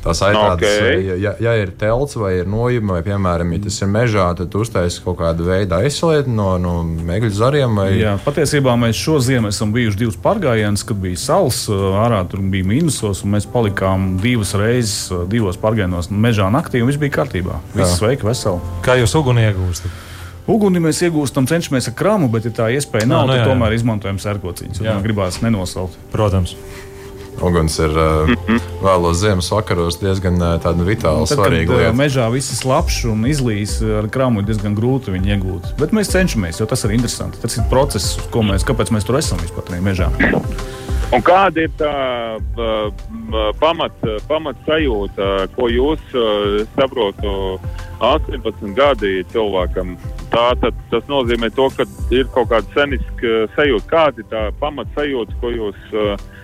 Tās 0.06 0.20
aitādas, 0.22 0.62
Ok. 0.62 1.02
ja, 1.02 1.16
ja, 1.18 1.32
ja 1.42 1.54
ir 1.58 1.72
telts 1.80 2.14
vai 2.20 2.36
ir 2.38 2.50
nojuma, 2.50 3.00
vai, 3.00 3.02
piemēram, 3.08 3.56
ja 3.56 3.64
tas 3.64 3.80
ir 3.82 3.90
mežā, 3.90 4.28
tad 4.38 4.54
uztaisīs 4.54 5.02
kaut 5.02 5.18
kādu 5.24 5.48
veidu 5.48 5.80
aizslietu 5.80 6.30
no, 6.30 6.52
no 6.62 6.76
megļu 6.86 7.32
zariem. 7.34 7.74
Vai... 7.80 7.88
Jā, 7.98 8.14
patiesībā 8.22 8.76
mēs 8.78 9.02
šo 9.02 9.18
ziemu 9.26 9.50
esam 9.50 9.74
bijuši 9.74 10.04
divus 10.04 10.20
pārgājienus, 10.22 10.86
kad 10.86 11.02
bija 11.02 11.18
saules, 11.24 11.64
ārā 12.06 12.22
tur 12.30 12.44
bija 12.54 12.70
mīnusos, 12.70 13.24
un 13.26 13.34
mēs 13.34 13.50
palikām 13.50 14.12
divas 14.22 14.54
reizes, 14.62 15.10
divos 15.32 15.58
pārgājienos 15.62 16.12
mežā 16.14 16.52
naktī, 16.54 16.86
un 16.86 16.94
viss 16.94 17.02
bija 17.02 17.18
kārtībā. 17.24 17.58
Viss 17.74 17.98
sveiki, 17.98 18.30
veseli. 18.30 18.62
Kā 18.86 19.00
jūs 19.02 19.18
uguni 19.18 19.48
iegūstat? 19.50 20.04
Uguni 20.46 20.78
mēs 20.78 21.00
iegūstam, 21.02 21.48
cenšamies 21.50 21.90
ar 21.90 21.96
krāmu, 21.98 22.30
bet, 22.30 22.46
ja 22.46 22.54
tā 22.54 22.68
iespēja 22.76 23.08
nav, 23.10 23.24
Nā, 23.24 23.26
nu 23.26 23.34
tad 23.34 23.40
jā, 23.40 23.46
jā. 23.48 23.50
tomēr 23.50 23.74
izmantojam 23.74 24.20
sērkociņus. 24.22 24.84
Gribās 25.02 25.42
nenosaukt. 25.42 25.98
Protams. 26.14 26.54
Uguns 27.44 27.76
ir 27.84 27.92
uh, 28.00 28.30
vēlos 28.84 29.20
ziemas 29.20 29.50
vakaros 29.52 30.00
diezgan 30.02 30.40
uh, 30.40 30.56
tāda 30.64 30.86
vitāla, 30.88 31.26
Tad, 31.28 31.36
kad 31.36 31.42
svarīga 31.42 31.76
ā, 31.76 31.80
lieta. 31.82 31.98
mežā 32.00 32.30
viss 32.34 32.54
ir 32.54 32.62
slapjš 32.62 33.02
un 33.12 33.28
izlīs 33.30 33.78
ar 33.84 34.08
krāmu, 34.12 34.42
ir 34.42 34.50
diezgan 34.50 34.78
grūti 34.78 35.14
viņu 35.16 35.34
iegūt. 35.36 35.70
Bet 35.82 35.96
mēs 35.96 36.14
cenšamies, 36.16 36.62
jo 36.62 36.70
tas 36.70 36.86
ir 36.88 36.96
interesanti. 36.96 37.42
Tas 37.44 37.58
ir 37.60 37.68
process, 37.72 38.16
ko 38.32 38.46
mēs, 38.46 38.66
kāpēc 38.68 38.94
mēs 38.96 39.08
tur 39.08 39.20
esam 39.20 39.42
vispār 39.44 39.68
tajā 39.68 39.84
mežā. 39.86 40.12
Un 41.14 41.22
kāda 41.22 41.68
ir 41.68 41.74
tā 41.78 41.92
uh, 42.40 42.88
pamat, 43.62 44.00
pamat 44.30 44.58
sajūta, 44.66 45.28
ko 45.54 45.68
jūs 45.70 46.02
uh, 46.18 46.64
saprotu 46.74 47.60
18 48.04 48.74
gadi 48.78 49.20
cilvēkam? 49.32 49.94
Tā, 50.34 50.48
tad, 50.60 50.80
tas 50.92 51.06
nozīmē, 51.12 51.52
to, 51.56 51.70
ka 51.78 51.86
ir 52.16 52.26
kaut 52.34 52.50
kāda 52.52 52.66
seniska 52.74 53.46
sajūta. 53.56 53.88
Kāda 53.92 54.24
ir 54.24 54.32
tā 54.34 54.42
pamat 54.60 54.90
sajūta, 54.98 55.38
ko 55.44 55.54
jūs, 55.54 55.78
uh, 55.94 56.16
uh, 56.16 56.35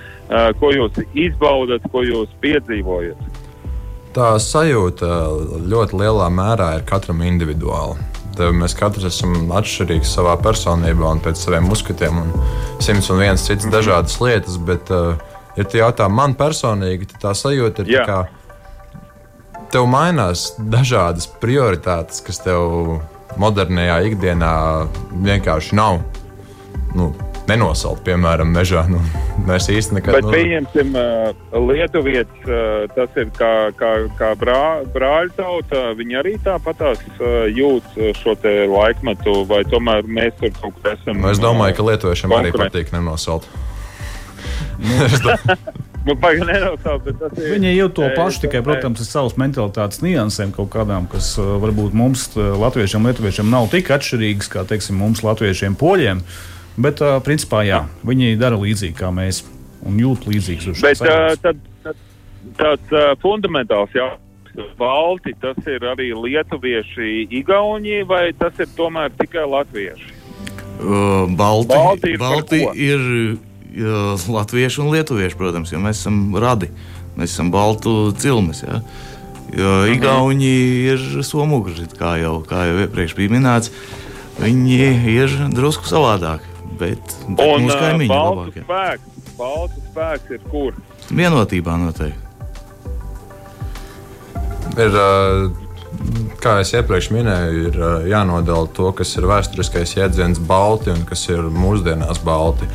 ko 0.59 0.71
jūs 0.71 0.99
izbaudat, 1.13 1.85
ko 1.91 2.03
jūs 2.07 2.29
piedzīvojat? 2.43 3.31
tā 4.15 4.35
sajūta 4.41 5.09
ļoti 5.71 5.99
lielā 6.01 6.27
mērā 6.33 6.71
ir 6.77 6.87
katram 6.87 7.23
individuāli. 7.25 7.99
Tev 8.35 8.53
mēs 8.55 8.75
katrs 8.77 9.09
esam 9.09 9.51
atšķirīgi 9.55 10.07
savā 10.07 10.37
personībā 10.41 11.09
un 11.15 11.19
pēc 11.23 11.39
saviem 11.39 11.67
uzskatiem, 11.71 12.21
un 12.21 12.29
simts 12.83 13.09
un 13.11 13.19
viens 13.19 13.41
cits 13.41 13.65
-hmm. 13.65 13.75
dažādas 13.75 14.19
lietas. 14.21 14.57
Bet, 14.57 14.91
uh, 14.91 15.15
ja 15.57 15.63
tu 15.63 15.77
jautā 15.77 16.07
man 16.09 16.35
personīgi, 16.35 17.07
tad 17.11 17.21
tā 17.21 17.33
sajūta 17.35 17.83
ir 17.85 18.05
ka 18.05 18.27
tev 19.71 19.87
mainās 19.87 20.55
dažādas 20.57 21.27
prioritātes, 21.41 22.23
kas 22.23 22.39
tev 22.39 23.01
modernajā 23.37 24.01
ikdienā 24.11 24.87
vienkārši 25.11 25.75
nav. 25.75 25.99
Nu, 26.95 27.13
nenosaukt, 27.51 28.03
piemēram, 28.07 28.51
mežā. 28.55 28.83
Nu, 28.91 29.01
mēs 29.47 29.69
īstenībā 29.71 29.99
nekad. 30.01 30.17
Bet, 30.17 30.27
nu... 30.27 30.33
pieņemsim, 30.35 30.95
Lietuvietis, 31.67 32.45
tas 32.95 33.19
ir 33.21 33.31
kā, 33.37 33.53
kā, 33.77 33.91
kā 34.19 34.31
brā, 34.39 34.63
brāļa 34.93 35.35
tauta. 35.37 35.83
Viņi 35.99 36.19
arī 36.21 36.35
tāpatās 36.43 37.03
jūt 37.55 37.99
šo 38.21 38.37
laikmetu, 38.71 39.41
vai 39.49 39.63
tomēr 39.69 40.07
mēs 40.07 40.37
tur 40.39 40.55
kaut 40.59 40.79
kur 40.79 40.93
esam. 40.95 41.19
Nu, 41.19 41.31
es 41.33 41.41
domāju, 41.43 41.77
ka 41.79 41.87
lietuviešiem 41.91 42.35
arī 42.39 42.55
patīk 42.55 42.93
nenosaukt. 42.95 43.49
Nu, 44.81 46.15
nenosaukt, 46.51 47.09
Viņi 47.37 47.75
jau 47.75 47.89
to 47.99 48.07
pašu, 48.15 48.45
tikai, 48.45 48.63
protams, 48.65 49.03
ar 49.03 49.09
savas 49.09 49.35
mentalitātes 49.37 50.01
niansēm, 50.01 50.53
kaut 50.55 50.71
kādām, 50.73 51.05
kas 51.11 51.35
varbūt 51.37 51.93
mums, 51.97 52.31
latviešiem, 52.35 53.05
lietuviešiem, 53.11 53.51
nav 53.53 53.69
tik 53.73 53.91
atšķirīgas 53.93 54.49
kā, 54.55 54.65
teiksim, 54.69 54.97
mums, 55.01 55.21
latviešiem, 55.25 55.77
poļiem. 55.77 56.23
Uh, 56.23 56.50
Bet, 56.79 57.01
uh, 57.03 57.17
principā, 57.23 57.65
jā, 57.67 57.83
viņi 58.07 58.37
dara 58.39 58.59
līdzīgi 58.59 58.95
kā 58.95 59.11
mēs 59.11 59.43
un 59.87 59.99
jūt 59.99 60.27
līdzīgus 60.29 60.71
uz 60.71 60.79
šo 60.79 60.91
uh, 61.03 61.33
tad, 61.41 61.59
tad, 61.83 61.99
tāds 62.59 62.93
uh, 62.95 63.11
fundamentāls 63.23 63.93
jautājums. 63.95 64.27
Balti, 64.75 65.31
tas 65.39 65.55
ir 65.71 65.83
arī 65.87 66.09
lietuvieši, 66.11 67.29
igauni, 67.39 68.01
vai 68.03 68.33
tas 68.35 68.57
ir 68.59 68.67
tomēr 68.75 69.13
tikai 69.15 69.45
latvieši? 69.47 70.09
Uh, 70.81 71.29
Balti, 71.39 71.71
Balti 71.71 72.11
ir, 72.11 72.19
Balti 72.19 72.59
ir 72.75 73.05
uh, 73.31 74.25
latvieši 74.35 74.83
un 74.83 74.91
lietuvieši, 74.91 75.39
protams, 75.39 75.71
jo 75.71 75.79
mēs 75.79 76.03
esam 76.03 76.35
radi. 76.35 76.67
Mēs 77.15 77.31
esam 77.31 77.51
baltu 77.51 78.11
cilmes. 78.19 78.63
Ja? 78.63 78.81
Jo 79.55 79.71
mhm. 79.85 79.95
Igauni 79.95 80.53
ir 80.91 81.23
somugri, 81.27 81.87
kā 81.95 82.17
jau, 82.19 82.39
kā 82.47 82.65
jau 82.67 82.77
iepriekš 82.85 83.15
bija 83.15 83.35
minēts. 83.37 83.71
Viņi 84.41 84.77
ir 85.15 85.39
drusku 85.55 85.87
savādāki 85.87 86.50
bet, 86.81 87.15
bet 87.29 87.45
un, 87.45 87.65
mūsu 87.67 87.77
kaimiņi 87.77 88.09
ir 88.09 88.17
labākie. 88.17 88.65
Spēks, 88.65 89.31
baltu 89.37 89.85
spēks 89.91 90.35
ir 90.37 90.45
kur? 90.51 90.77
Vienotībā 91.11 91.77
noteikti. 91.81 92.29
Ir, 94.79 94.95
kā 96.41 96.55
jau 96.61 96.79
iepriekš 96.79 97.09
minēju, 97.13 97.65
ir 97.67 97.81
jānodala 98.11 98.69
to, 98.75 98.91
kas 98.95 99.11
ir 99.19 99.27
vēsturiskais 99.29 99.97
jēdziens 99.97 100.39
Balti 100.47 100.93
un 100.93 101.03
kas 101.07 101.27
ir 101.29 101.43
mūsdienās 101.51 102.23
Balti. 102.25 102.69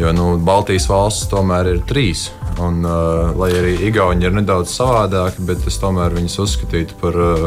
Jo 0.00 0.08
nu, 0.16 0.38
Baltijas 0.40 0.86
valstis 0.88 1.28
tomēr 1.28 1.68
ir 1.74 1.82
trīs. 1.88 2.30
Un, 2.62 2.80
uh, 2.84 3.32
lai 3.36 3.50
arī 3.56 3.74
Igauni 3.88 4.24
ir 4.24 4.32
nedaudz 4.36 4.72
savādāki, 4.72 5.44
bet 5.48 5.66
es 5.68 5.76
tomēr 5.80 6.16
viņus 6.16 6.38
uzskatītu 6.46 6.96
par 7.00 7.18
uh, 7.20 7.46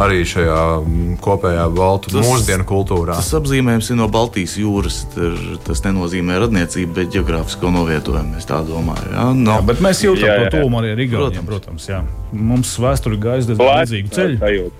arī 0.00 0.22
šajā 0.28 0.60
mm, 0.80 1.16
kopējā 1.22 1.64
baltu 1.74 2.12
tas, 2.12 2.24
mūsdienu 2.26 2.66
kultūrā. 2.68 3.16
Tas 3.18 3.32
apzīmējums 3.38 3.90
ir 3.92 3.98
no 4.00 4.08
Baltijas 4.12 4.56
jūras. 4.60 5.02
Tar, 5.12 5.36
tas 5.66 5.82
nenozīmē 5.86 6.38
radniecību, 6.44 6.94
bet 6.96 7.12
geogrāfisko 7.16 7.72
novietojumu. 7.74 8.38
Es 8.40 8.48
tā 8.48 8.62
domāju. 8.66 9.12
Ja? 9.12 9.28
No. 9.36 9.58
Jā, 9.58 9.66
bet 9.72 9.84
mēs 9.84 10.02
jūtam 10.04 10.26
jā, 10.28 10.38
jā. 10.38 10.48
to 10.48 10.62
tūmu 10.62 10.80
arī 10.80 10.94
ar 10.94 11.04
Igauniem, 11.04 11.44
protams. 11.48 11.90
Jā. 11.90 12.00
Mums 12.32 12.72
vēsture 12.80 13.20
gājas 13.20 13.50
diezgan 13.50 13.82
līdzīgu 13.82 14.16
ceļu. 14.16 14.72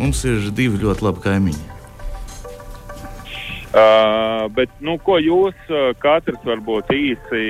Mums 0.00 0.24
ir 0.28 0.48
divi 0.56 0.80
ļoti 0.84 1.06
labi 1.08 1.26
kaimiņi. 1.26 1.66
Uh, 3.70 4.48
bet, 4.50 4.70
nu, 4.82 4.96
ko 4.98 5.20
jūs 5.22 5.54
uh, 5.70 5.92
katrs 6.02 6.40
varbūt 6.42 6.88
īsi, 6.90 7.42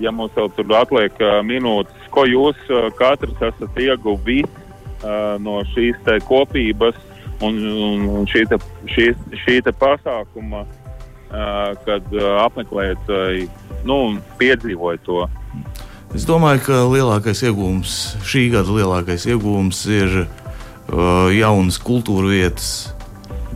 ja 0.00 0.08
mums 0.08 0.32
vēl 0.32 0.48
tur 0.56 0.70
atliek 0.78 1.18
uh, 1.20 1.42
minūtes, 1.44 2.06
ko 2.14 2.24
jūs 2.24 2.56
uh, 2.72 2.86
katrs 2.96 3.36
esat 3.44 3.76
ieguvis 3.84 4.48
no 5.42 5.60
šīs 5.74 5.98
kopības 6.26 6.96
un, 7.44 7.58
un, 7.60 8.26
šī, 8.30 8.46
te, 8.48 8.58
šī, 8.92 9.10
šī 9.44 9.60
te 9.66 9.72
pasākuma, 9.76 10.64
kad 11.84 12.14
apmeklējat, 12.46 13.10
uh, 13.12 13.66
nu, 13.84 13.98
piedzīvojat 14.40 15.02
to. 15.06 15.24
Es 16.16 16.24
domāju, 16.24 16.62
ka 16.68 16.82
lielākais 16.88 17.42
iegūms, 17.44 17.96
šī 18.24 18.46
gada 18.54 18.72
lielākais 18.72 19.26
iegūms 19.28 19.82
ir 19.92 20.20
uh, 20.22 21.26
jaunas 21.34 21.80
kultūra 21.82 22.30
vietas 22.30 22.70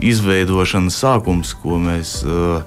izveidošanas 0.01 0.99
sākums, 1.01 1.55
ko 1.63 1.79
mēs 1.81 2.19
uh, 2.27 2.61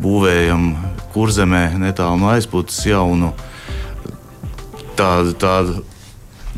būvējam 0.00 0.74
kurzemē, 1.14 1.66
netālu 1.80 2.20
no 2.20 2.30
aizpūtas 2.34 2.80
jaunu 2.86 3.32
tādu, 4.98 5.34
tādu 5.38 5.82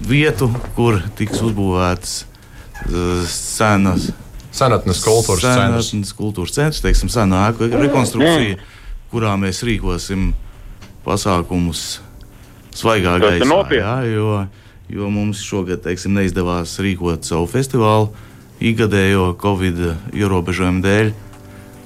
vietu, 0.05 0.49
kur 0.77 1.01
tiks 1.17 1.41
uzbūvētas 1.45 2.17
uh, 2.25 3.25
senas. 3.31 4.11
Senatnes 4.57 5.03
kultūras 5.05 5.45
centrs. 5.45 5.91
Senatnes 5.91 6.13
kultūras 6.17 6.55
centrs, 6.57 6.83
teiksim, 6.85 7.11
senā 7.13 7.51
ēku 7.51 7.69
rekonstrukcija, 7.73 8.57
kurā 9.13 9.35
mēs 9.41 9.61
rīkosim 9.67 10.31
pasākumus 11.05 12.01
svaigā 12.77 13.19
gaisā. 13.23 13.61
Jā, 13.77 13.99
jo, 14.09 14.31
jo 14.93 15.11
mums 15.13 15.43
šogad, 15.45 15.83
teiksim, 15.85 16.17
neizdevās 16.17 16.79
rīkot 16.81 17.29
savu 17.29 17.49
festivālu 17.53 18.13
ikgadējo 18.65 19.35
Covid 19.41 19.83
ierobežojumu 20.17 20.85
dēļ. 20.85 21.13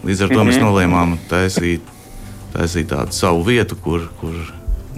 Līdz 0.06 0.22
ar 0.22 0.30
to 0.30 0.34
mm 0.34 0.38
-hmm. 0.38 0.46
mēs 0.48 0.56
mhm. 0.56 0.64
nolēmām 0.64 1.18
taisīt, 1.28 1.82
taisīt 2.54 2.88
tādu 2.94 3.12
savu 3.12 3.42
vietu, 3.44 3.76
kur, 3.76 4.06
kur, 4.20 4.38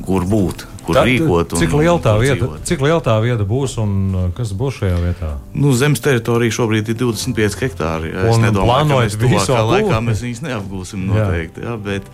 kur 0.04 0.28
būt 0.28 0.66
kur 0.86 0.98
Tad, 0.98 1.08
rīkot. 1.08 1.54
Cik 1.60 1.74
liela 1.78 1.98
tā 2.02 2.14
vieta, 2.20 2.48
cik 2.68 2.84
liela 2.84 3.00
tā 3.04 3.14
vieta 3.24 3.46
būs 3.48 3.76
un 3.82 3.94
uh, 4.10 4.26
kas 4.36 4.52
būs 4.58 4.80
šajā 4.82 4.98
vietā? 5.02 5.30
Nu, 5.54 5.72
zemes 5.78 6.02
teritorija 6.04 6.56
šobrīd 6.58 6.92
ir 6.92 6.98
25 7.00 7.58
hektāri. 7.62 8.12
Ja. 8.12 8.26
Es 8.32 8.42
nedomāju, 8.42 8.88
ka 8.90 9.00
mēs 9.00 9.18
tuvākā 9.20 9.62
laikā 9.70 10.02
mēs 10.08 10.24
viņus 10.26 10.44
neapgūsim 10.48 11.06
noteikti. 11.08 11.64
Jā. 11.64 11.72
Ja, 11.72 11.78
bet 11.80 12.08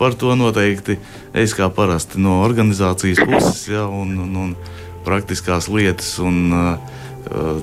par 0.00 0.18
to 0.18 0.34
noteikti 0.38 0.98
es 1.36 1.56
kā 1.58 1.70
parasti 1.74 2.20
no 2.22 2.40
organizācijas 2.46 3.22
puses 3.24 3.64
ja, 3.70 3.86
un, 3.86 4.14
un, 4.26 4.38
un 4.44 4.54
praktiskās 5.06 5.70
lietas. 5.72 6.16
Un, 6.22 6.46
uh, 6.52 6.94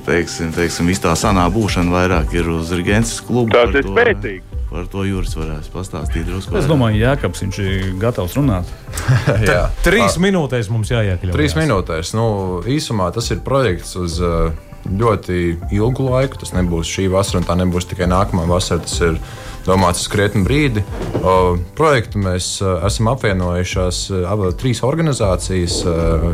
teiksim, 0.05 0.51
teiksim, 0.53 0.91
tā 1.01 1.15
sanā 1.17 1.47
būšana 1.53 1.93
vairāk 1.93 2.35
ir 2.37 2.51
uz 2.53 2.73
Rīgas 2.75 3.17
klubu. 3.25 3.55
Tas 3.55 3.73
ir 3.73 3.87
spēcīgi. 3.87 4.54
Par 4.75 4.89
to 4.91 5.05
Juris 5.07 5.31
varēs 5.39 5.69
pastāstīt 5.71 6.25
drusku. 6.27 6.51
Es 6.59 6.65
domāju, 6.67 6.97
Jākaps, 6.99 7.45
viņš 7.45 7.59
ir 7.63 7.83
gatavs 8.01 8.33
runāt. 8.35 8.67
Jā, 9.47 9.69
trīs 9.85 10.17
minūtēs 10.19 10.67
mums 10.67 10.91
jāiekļaujas. 10.91 11.31
Trīs 11.37 11.55
minūtēs. 11.55 12.11
Nu, 12.17 12.25
īsumā 12.67 13.07
tas 13.15 13.31
ir 13.31 13.39
projekts 13.45 13.95
uz 13.95 14.17
uh, 14.19 14.49
ļoti 14.83 15.37
ilgu 15.77 16.09
laiku. 16.09 16.41
Tas 16.41 16.51
nebūs 16.57 16.91
šī 16.91 17.07
vasara, 17.13 17.39
un 17.39 17.47
tā 17.47 17.55
nebūs 17.61 17.87
tikai 17.87 18.09
nākamā 18.11 18.49
vasara. 18.51 18.83
Tas 18.83 18.99
ir 18.99 19.15
domāts 19.63 20.03
uz 20.03 20.11
krietnu 20.11 20.43
brīdi. 20.43 20.83
O, 21.23 21.55
projektu 21.79 22.19
mēs 22.27 22.51
uh, 22.59 22.83
esam 22.89 23.13
apvienojušās 23.15 24.03
uh, 24.11 24.45
trīs 24.59 24.83
organizācijas, 24.83 25.79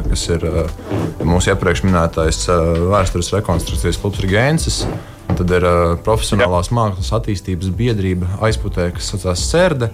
kas 0.10 0.28
ir 0.34 0.50
mūsu 1.22 1.54
iepriekš 1.54 1.86
minētais 1.86 2.48
vēstures 2.90 3.36
rekonstrukcijas 3.38 4.02
klubs 4.02 4.26
Rigēnsis. 4.26 4.82
Tad 5.38 5.52
ir 5.56 5.66
uh, 5.66 5.96
profesionālās 6.04 6.70
Jā. 6.70 6.76
mākslas 6.78 7.12
attīstības 7.16 7.72
biedrība 7.76 8.28
aizputē, 8.44 8.90
kas 8.96 9.12
saucās 9.14 9.44
Sērde, 9.48 9.92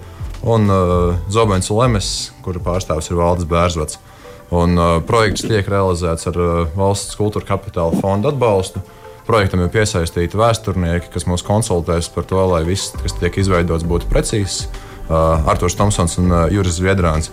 un 0.47 0.69
uh, 0.71 1.15
Zobens 1.33 1.69
Lemes, 1.73 2.11
kura 2.45 2.61
pārstāvis 2.63 3.11
ir 3.11 3.19
Valdis 3.19 3.49
Bērzvats. 3.49 3.99
Un, 4.55 4.77
uh, 4.79 4.97
projekts 5.03 5.43
tiek 5.43 5.67
realizēts 5.67 6.29
ar 6.31 6.39
uh, 6.39 6.53
valsts 6.77 7.17
kultūra 7.19 7.47
kapitāla 7.49 7.99
fonda 8.01 8.31
atbalstu. 8.31 8.81
Projektam 9.27 9.65
ir 9.65 9.71
piesaistīti 9.73 10.39
vēsturnieki, 10.39 11.11
kas 11.11 11.27
mūs 11.27 11.43
konsultēs 11.43 12.07
par 12.13 12.23
to, 12.29 12.39
lai 12.47 12.63
viss, 12.67 12.93
kas 12.95 13.17
tiek 13.19 13.41
izveidots, 13.41 13.85
būtu 13.87 14.07
precīzs. 14.11 14.69
Uh, 15.07 15.43
Arthurs 15.47 15.75
Tomsons 15.79 16.17
un 16.21 16.31
uh, 16.31 16.45
Juris 16.51 16.79
Zviedrāns. 16.79 17.29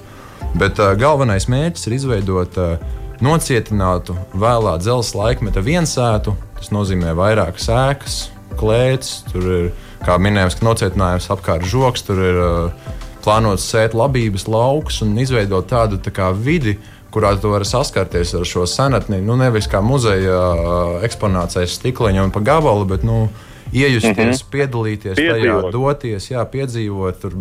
Bet 0.58 0.78
uh, 0.82 0.92
galvenais 0.98 1.46
mērķis 1.50 1.88
ir 1.88 1.96
izveidot 1.96 2.58
uh, 2.58 2.76
nocietinātu 3.24 4.16
vēlā 4.36 4.76
dzelzceļa 4.82 5.22
laikmeta 5.22 5.64
viensētu. 5.64 6.34
Tas 6.58 6.70
nozīmē 6.74 7.14
vairākas 7.16 7.68
ēkas, 7.72 8.18
klēts, 8.60 9.22
tur 9.32 9.48
ir, 9.58 9.70
kā 10.04 10.18
minējams, 10.20 10.60
nocietinājums 10.64 11.30
apkārt 11.34 11.66
žoks, 11.68 12.04
tur 12.06 12.20
ir 12.22 12.40
uh, 12.40 12.90
plānots 13.24 13.66
sēt 13.70 13.96
labības 13.96 14.46
laukus 14.50 15.00
un 15.04 15.16
izveidot 15.20 15.68
tādu 15.70 16.00
tā 16.02 16.12
kā 16.14 16.30
vidi, 16.36 16.76
kurā 17.14 17.32
tu 17.38 17.52
vari 17.52 17.66
saskarties 17.68 18.34
ar 18.34 18.46
šo 18.48 18.66
senatni. 18.68 19.20
Nu, 19.22 19.38
nevis 19.40 19.68
kā 19.70 19.80
muzeja 19.84 20.38
uh, 20.50 21.04
eksponācijas 21.06 21.78
stikliņa 21.78 22.26
un 22.26 22.34
pa 22.34 22.42
gabalu, 22.44 22.88
bet 22.90 23.06
nu, 23.06 23.28
iejusties, 23.72 24.16
mm 24.16 24.30
-hmm. 24.30 24.50
piedalīties 24.50 25.16
Piedzīvot. 25.16 25.62
tajā, 25.62 25.72
doties, 25.72 26.30
jā, 26.30 26.44
piedzīvot. 26.44 27.20
Tur, 27.20 27.36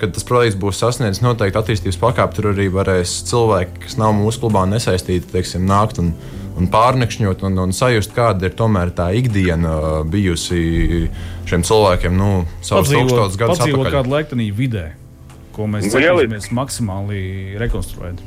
kad 0.00 0.14
tas 0.16 0.26
projekts 0.26 0.58
būs 0.60 0.80
sasniedzis 0.82 1.22
noteikti 1.24 1.60
attīstības 1.60 2.00
pakāpi, 2.02 2.38
tur 2.38 2.50
arī 2.52 2.70
varēs 2.72 3.20
cilvēki, 3.30 3.84
kas 3.86 3.98
nav 4.00 4.16
mūsu 4.18 4.42
klubā 4.44 4.64
nesaistīti, 4.70 5.30
teiksim, 5.34 5.68
nākt 5.70 6.02
un 6.02 6.14
un 6.58 6.68
pārnakšņot 6.70 7.44
un, 7.48 7.58
un 7.66 7.72
sajust, 7.74 8.12
kāda 8.14 8.48
ir 8.48 8.58
tomēr 8.58 8.92
tā 8.94 9.08
ikdiena 9.18 10.04
bijusi 10.10 11.08
šiem 11.48 11.64
cilvēkiem 11.66 12.14
nu, 12.18 12.28
savus 12.64 12.92
tūkstošus 12.94 13.40
gadus 13.40 13.64
atpakaļ. 13.64 13.90
kādu 13.98 14.14
laiktenī 14.14 14.50
vidē, 14.54 14.84
ko 15.56 15.66
mēs 15.70 15.88
Nu, 15.88 15.96
centīsimies 15.96 16.52
maksimāli 16.54 17.24
rekonstruēt. 17.60 18.22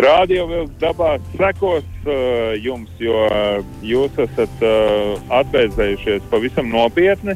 Radio 0.00 0.44
vilks 0.46 0.76
dabā 0.80 1.16
sekos 1.34 1.86
uh, 2.06 2.52
jums, 2.62 2.92
jo 3.02 3.24
uh, 3.26 3.58
jūs 3.84 4.20
esat 4.22 4.62
uh, 4.62 5.18
atbēzējušies 5.40 6.28
pavisam 6.30 6.70
nopietni. 6.70 7.34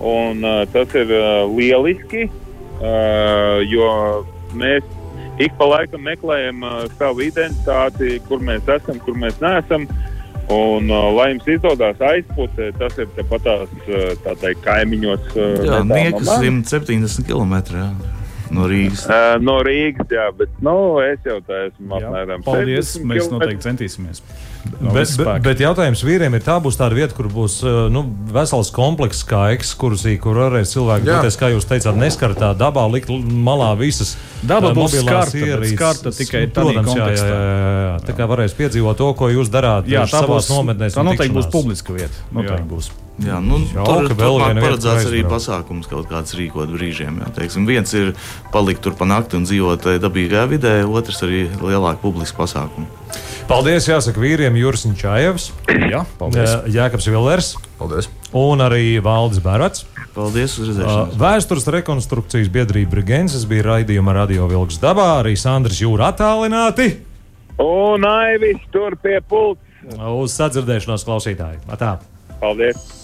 Un, 0.00 0.42
uh, 0.42 0.64
tas 0.72 0.90
ir 0.98 1.10
uh, 1.14 1.44
lieliski, 1.54 2.26
uh, 2.80 3.62
jo 3.68 3.88
mēs 4.58 4.86
ik 5.42 5.54
pa 5.58 5.68
laikam 5.70 6.02
meklējam 6.06 6.64
uh, 6.66 6.82
savu 6.98 7.24
identitāti, 7.26 8.18
kur 8.28 8.42
mēs 8.44 8.66
esam, 8.76 8.98
kur 9.04 9.18
mēs 9.18 9.40
neesam. 9.42 9.86
Un, 10.52 10.90
uh, 10.92 11.08
lai 11.16 11.30
jums 11.30 11.46
izdodas 11.48 12.02
aizpūtēt, 12.04 12.76
tas 12.76 12.98
ir 13.00 13.08
tepatās 13.16 13.70
uh, 13.86 14.10
tā 14.26 14.34
teikt, 14.42 14.60
kaimiņos. 14.66 15.30
Uh, 15.32 15.54
Jā, 15.64 15.78
niekas 15.88 16.28
manis. 16.28 16.74
170 16.74 17.24
km 17.30 17.54
jā, 17.72 17.86
no 18.54 18.68
Rīgas. 18.70 19.04
Uh, 19.10 19.34
no 19.42 19.58
Rīgas, 19.66 20.08
jā, 20.14 20.28
bet 20.38 20.50
nu, 20.64 20.74
es 21.04 21.22
jau 21.26 21.40
tā 21.44 21.66
esmu 21.68 21.98
Jā, 22.00 22.08
apmēram. 22.08 22.44
paldies! 22.46 22.94
60 22.96 23.08
Mēs 23.10 23.30
noteikti 23.32 23.66
centīsimies. 23.66 24.22
No 24.80 24.94
Bet, 24.94 25.10
bet, 25.20 25.42
bet 25.44 25.60
jautājums 25.60 26.00
vīriem 26.06 26.32
ir, 26.38 26.40
tā 26.46 26.54
būs 26.64 26.78
tāda 26.80 26.96
vieta, 26.96 27.12
kur 27.12 27.26
būs 27.28 27.58
nu, 27.92 28.00
vesels 28.32 28.70
komplekss, 28.72 29.20
kā 29.28 29.50
ekskursija, 29.52 30.16
kur 30.24 30.38
varēs 30.40 30.72
cilvēki 30.72 31.04
doties, 31.04 31.36
kā 31.36 31.50
jūs 31.52 31.68
teicāt, 31.68 31.98
neskartā 32.00 32.54
dabā, 32.56 32.86
likt 32.88 33.12
malā 33.12 33.74
visas 33.76 34.14
Daba 34.40 34.72
būs 34.72 34.96
mobilās 34.96 35.28
skarta, 35.28 35.36
bet 35.36 35.50
ierīces. 35.52 35.76
skarta 35.76 36.14
tikai 36.16 36.42
tādā 36.48 36.80
Protams, 36.80 36.96
jā, 36.96 37.10
jā, 37.12 37.28
jā, 37.28 37.84
jā. 37.84 37.94
Tā 38.08 38.16
kā 38.16 38.30
varēs 38.32 38.56
piedzīvot 38.56 38.96
to, 39.02 39.12
ko 39.20 39.28
jūs 39.36 39.52
darāt 39.52 39.84
Jā, 39.92 40.06
tā 40.08 40.22
savās 40.22 40.48
būs 40.48 40.54
nometnēs. 40.56 40.96
Tā 40.96 41.04
noteikti 41.04 41.36
būs 41.36 41.44
tikšanās. 41.44 41.52
publiska 41.60 41.98
vieta. 42.00 42.24
Noteikti 42.32 42.64
Jā. 42.64 42.70
būs. 42.72 42.90
Jā, 43.22 43.36
nu, 43.38 43.60
Jauka, 43.70 44.08
tur 44.08 44.14
vieta, 44.18 44.58
paredzēts 44.58 45.04
arī 45.06 45.20
pasākums 45.30 45.86
kaut 45.86 46.08
kāds 46.10 46.34
rīkot 46.34 46.72
brīžiem. 46.74 47.20
Jā, 47.22 47.28
teiksim. 47.36 47.62
Viens 47.68 47.92
ir 47.94 48.08
palikt 48.50 48.82
tur 48.82 48.96
pa 48.98 49.06
nakti 49.06 49.38
un 49.38 49.44
dzīvot 49.46 49.86
eh, 49.92 49.98
dabīgā 50.02 50.42
vidē, 50.50 50.72
otrs 50.82 51.22
arī 51.22 51.44
lielāka 51.62 52.02
publiska 52.02 52.42
pasākuma. 52.42 52.88
Paldies, 53.46 53.86
jāsaka, 53.86 54.18
vīriem 54.18 54.56
Juris 54.58 54.82
Čājevs, 54.98 55.52
Jā, 55.92 56.00
paldies. 56.18 56.56
Jēkabs 56.74 57.06
Villers 57.12 57.52
Paldies! 57.78 58.08
un 58.34 58.64
arī 58.64 58.98
Valdis 59.04 59.38
Bērats. 59.44 59.84
Paldies! 60.16 60.56
Uz 60.58 60.72
Uh, 60.72 60.80
redzēšanos! 60.80 61.18
Vēstures 61.20 61.68
rekonstrukcijas 61.76 62.50
biedrība 62.50 62.96
Brigenses 62.96 63.44
bija 63.46 63.68
raidījuma 63.68 64.16
Radio 64.16 64.48
Vilks 64.50 64.80
dabā, 64.82 65.20
arī 65.20 65.36
Sandrs 65.38 65.78
Jūra 65.84 66.10
attālināti. 66.14 66.88
Un 67.62 68.02
Aivis 68.10 68.64
tur 68.74 68.96
pie 68.98 69.20
pults. 69.22 69.60
Uz 69.94 70.34
sadzirdēšanos 70.40 71.04
klausītāji. 71.06 71.62
Atā. 71.70 71.98
Paldies! 72.40 73.03